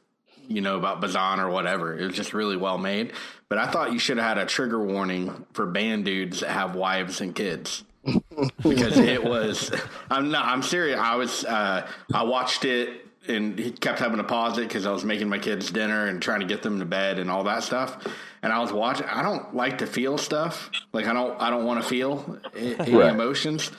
[0.49, 1.97] you know about Bazan or whatever.
[1.99, 3.13] It was just really well made.
[3.49, 6.75] But I thought you should have had a trigger warning for band dudes that have
[6.75, 7.85] wives and kids.
[8.63, 9.71] because it was
[10.11, 10.99] I'm not I'm serious.
[10.99, 14.91] I was uh I watched it and he kept having to pause it because I
[14.91, 17.63] was making my kids dinner and trying to get them to bed and all that
[17.63, 18.05] stuff.
[18.43, 19.07] And I was watching.
[19.07, 20.71] I don't like to feel stuff.
[20.93, 21.41] Like I don't.
[21.41, 23.11] I don't want to feel any Right.
[23.13, 23.71] emotions.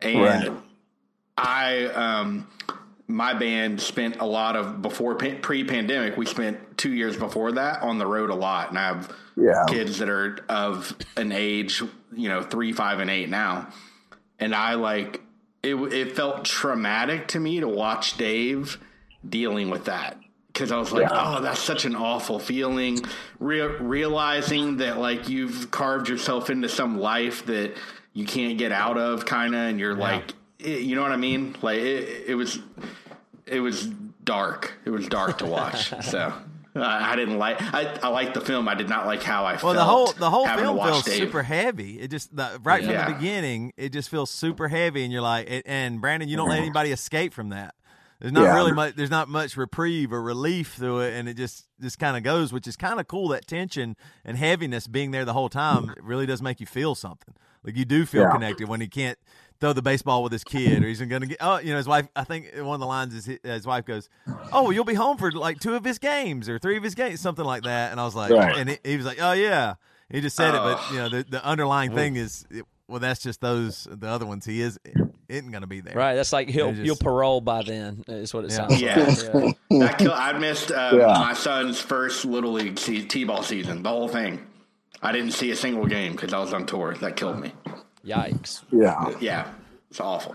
[0.00, 0.52] And Right.
[1.36, 2.46] I, um,
[3.06, 6.16] my band spent a lot of before pre-pandemic.
[6.16, 9.64] We spent two years before that on the road a lot, and I have Yeah.
[9.68, 11.82] kids that are of an age,
[12.14, 13.68] you know, three, five, and eight now.
[14.38, 15.22] And I like
[15.62, 15.74] it.
[15.74, 18.78] It felt traumatic to me to watch Dave
[19.28, 23.00] dealing with that because I was like, oh, that's such an awful feeling.
[23.38, 27.74] Re- realizing that like you've carved yourself into some life that
[28.12, 30.32] you can't get out of, kind of, and you're like,
[30.64, 31.56] it, you know what I mean?
[31.62, 32.58] Like it, it was,
[33.46, 33.86] it was
[34.24, 34.74] dark.
[34.84, 35.92] It was dark to watch.
[36.04, 36.32] so.
[36.76, 37.62] I I didn't like.
[37.62, 38.68] I, I liked the film.
[38.68, 39.64] I did not like how I Well, felt.
[39.64, 41.14] Well, the whole the whole film feels Dave.
[41.14, 42.00] super heavy.
[42.00, 45.48] It just the, right from the beginning, it just feels super heavy, and you're like,
[45.48, 46.64] it, and Brandon, you don't let mm-hmm.
[46.64, 47.74] anybody escape from that.
[48.20, 48.54] There's not Yeah.
[48.54, 48.94] really much.
[48.94, 52.52] There's not much reprieve or relief through it, and it just just kind of goes,
[52.52, 53.28] which is kind of cool.
[53.28, 56.94] That tension and heaviness being there the whole time it really does make you feel
[56.94, 57.34] something.
[57.64, 58.32] Like you do feel Yeah.
[58.32, 59.18] connected when he can't
[59.60, 61.38] throw the baseball with his kid, or he's going to get.
[61.40, 62.08] Oh, you know, his wife.
[62.14, 64.08] I think one of the lines is his, his wife goes,
[64.52, 67.20] "Oh, you'll be home for like two of his games or three of his games,
[67.20, 68.56] something like that." And I was like, Right.
[68.56, 69.74] and he, he was like, "Oh yeah."
[70.10, 70.88] He just said it, but Oh.
[70.92, 74.44] you know, the, the underlying thing is, it, well, that's just those the other ones.
[74.44, 74.78] He is
[75.30, 76.14] isn't going to be there, Right.
[76.14, 78.04] That's like he'll It just- you'll parole by then.
[78.06, 78.56] Is what it Yeah.
[78.56, 79.30] sounds Yeah.
[79.32, 79.56] like.
[79.70, 79.78] Yeah.
[79.86, 81.06] That kill, I missed um, Yeah.
[81.18, 84.46] my son's first little league t-ball season, the whole thing.
[85.04, 86.94] I didn't see a single game because I was on tour.
[86.94, 87.52] That killed me.
[88.06, 88.62] Yikes.
[88.72, 89.14] Yeah.
[89.20, 89.52] Yeah,
[89.90, 90.34] it's awful.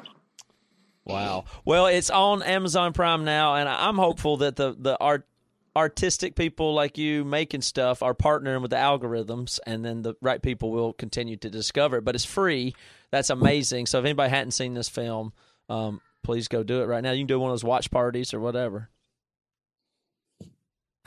[1.06, 1.46] Wow.
[1.66, 5.28] Well, it's on Amazon Prime now, and I'm hopeful that the the art
[5.76, 10.42] artistic people like you making stuff are partnering with the algorithms, and then the right
[10.42, 12.06] people will continue to discover it.
[12.06, 12.76] But it's free.
[13.10, 13.88] That's amazing.
[13.88, 15.34] So if anybody hadn't seen this film,
[15.68, 17.12] um, please go do it right now.
[17.12, 18.90] You can do one of those watch parties or whatever.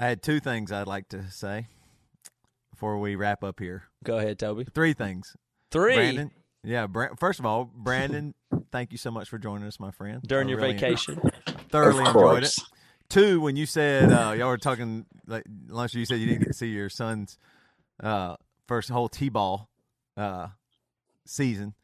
[0.00, 1.68] I had two things I'd like to say
[2.82, 3.84] before we wrap up here.
[4.02, 4.64] Go ahead, Toby.
[4.74, 5.36] Three things.
[5.70, 6.30] Three Brandon,
[6.64, 6.88] yeah.
[6.88, 8.34] Bra- first of all, Brandon,
[8.72, 10.20] thank you so much for joining us, my friend.
[10.26, 11.20] during I your really vacation.
[11.70, 12.58] thoroughly Of enjoyed it.
[13.08, 16.48] Two, when you said uh, y'all were talking like lunch, you said you didn't get
[16.48, 17.38] to see your son's
[18.02, 18.34] uh,
[18.66, 19.68] first whole t-ball
[20.16, 20.48] uh,
[21.24, 21.74] season.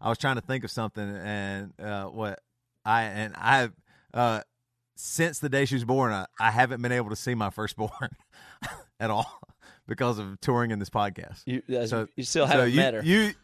[0.00, 2.38] I was trying to think of something, and uh, what
[2.84, 3.70] I and I
[4.12, 4.42] uh,
[4.94, 8.10] since the day she was born, I, I haven't been able to see my firstborn
[9.00, 9.40] at all
[9.86, 11.42] because of touring in this podcast.
[11.46, 13.02] You, uh, So- you still haven't you, met her.
[13.02, 13.34] you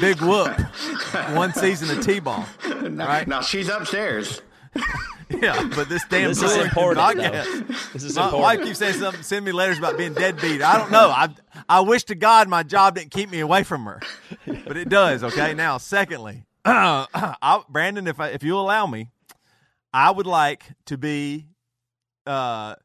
[0.00, 0.48] big whoop,
[1.34, 2.44] one season of t-ball.
[2.90, 3.26] Now, Right.
[3.26, 4.40] now she's upstairs.
[5.28, 8.42] Yeah, but this damn This is important, podcast- this is My important.
[8.42, 10.62] wife keeps saying something, send me letters about being deadbeat.
[10.62, 11.08] I don't know.
[11.10, 11.30] I
[11.68, 14.00] I wish to God my job didn't keep me away from her,
[14.46, 15.24] but it does.
[15.24, 15.52] Okay.
[15.52, 19.10] Now, secondly, I, Brandon, if I, if you allow me,
[19.92, 21.48] I would like to be
[22.24, 22.76] uh,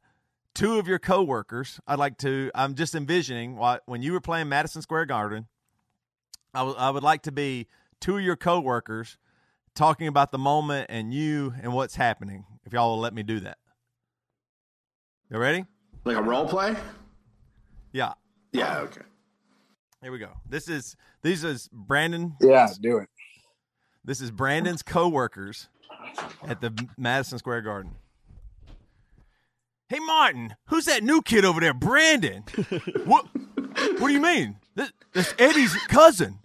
[0.54, 1.80] two of your coworkers.
[1.88, 2.52] I'd like to.
[2.56, 5.48] I'm just envisioning what when you were playing Madison Square Garden.
[6.54, 7.68] I would I would like to be
[8.00, 9.18] two of your coworkers
[9.76, 12.46] talking about the moment and you and what's happening.
[12.66, 13.58] If y'all will let me do that.
[15.30, 15.66] You ready?
[16.04, 16.76] Like a role play?
[17.94, 18.14] Yeah.
[18.52, 19.02] Yeah, okay.
[20.02, 20.32] Here we go.
[20.48, 22.36] This is these is Brandon.
[22.42, 23.08] Yeah, do it.
[24.04, 25.70] This is Brandon's coworkers
[26.46, 27.92] at the Madison Square Garden.
[29.92, 32.44] Hey Martin, who's that new kid over there, Brandon?
[33.04, 33.26] what?
[33.36, 34.56] What do you mean?
[34.74, 36.40] This, that's Eddie's cousin.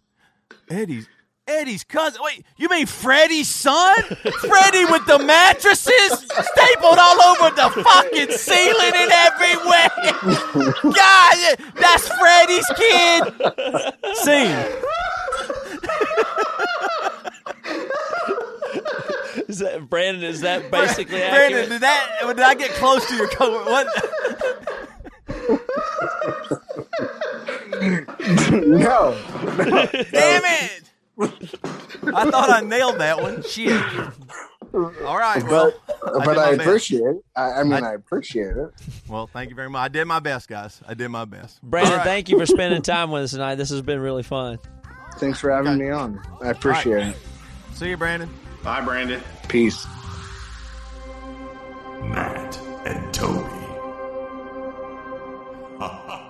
[0.68, 1.06] Eddie's
[1.46, 2.20] Eddie's cousin.
[2.24, 4.02] Wait, you mean Freddie's son?
[4.02, 9.90] Freddie with the mattresses stapled all over the fucking ceiling and everywhere.
[10.82, 13.32] God, that's Freddie's kid.
[14.24, 14.66] Scene.
[19.48, 20.24] Is that Brandon?
[20.24, 21.68] Is that basically Brandon, accurate?
[21.68, 22.18] did that?
[22.26, 23.58] Did I get close to your cover?
[23.64, 23.86] What?
[28.50, 29.16] No.
[30.10, 30.82] Damn it!
[31.18, 33.42] I thought I nailed that one.
[33.42, 33.80] Shit.
[34.74, 35.42] All right.
[35.44, 37.16] Well, But but my I, appreciate it.
[37.36, 38.70] I, I mean I- I, appreciate it.
[39.08, 39.82] well, thank you very much.
[39.84, 40.80] I did my best, guys.
[40.86, 41.62] I did my best.
[41.62, 42.04] Brandon, All right.
[42.04, 43.54] thank you for spending time with us tonight.
[43.54, 44.58] This has been really fun.
[45.18, 45.82] Thanks for having Okay.
[45.84, 46.20] me on.
[46.42, 47.16] I appreciate it.
[47.74, 48.28] See you, Brandon.
[48.66, 49.22] Bye, Brandon.
[49.46, 49.86] Peace.
[52.02, 53.44] Matt and Toby.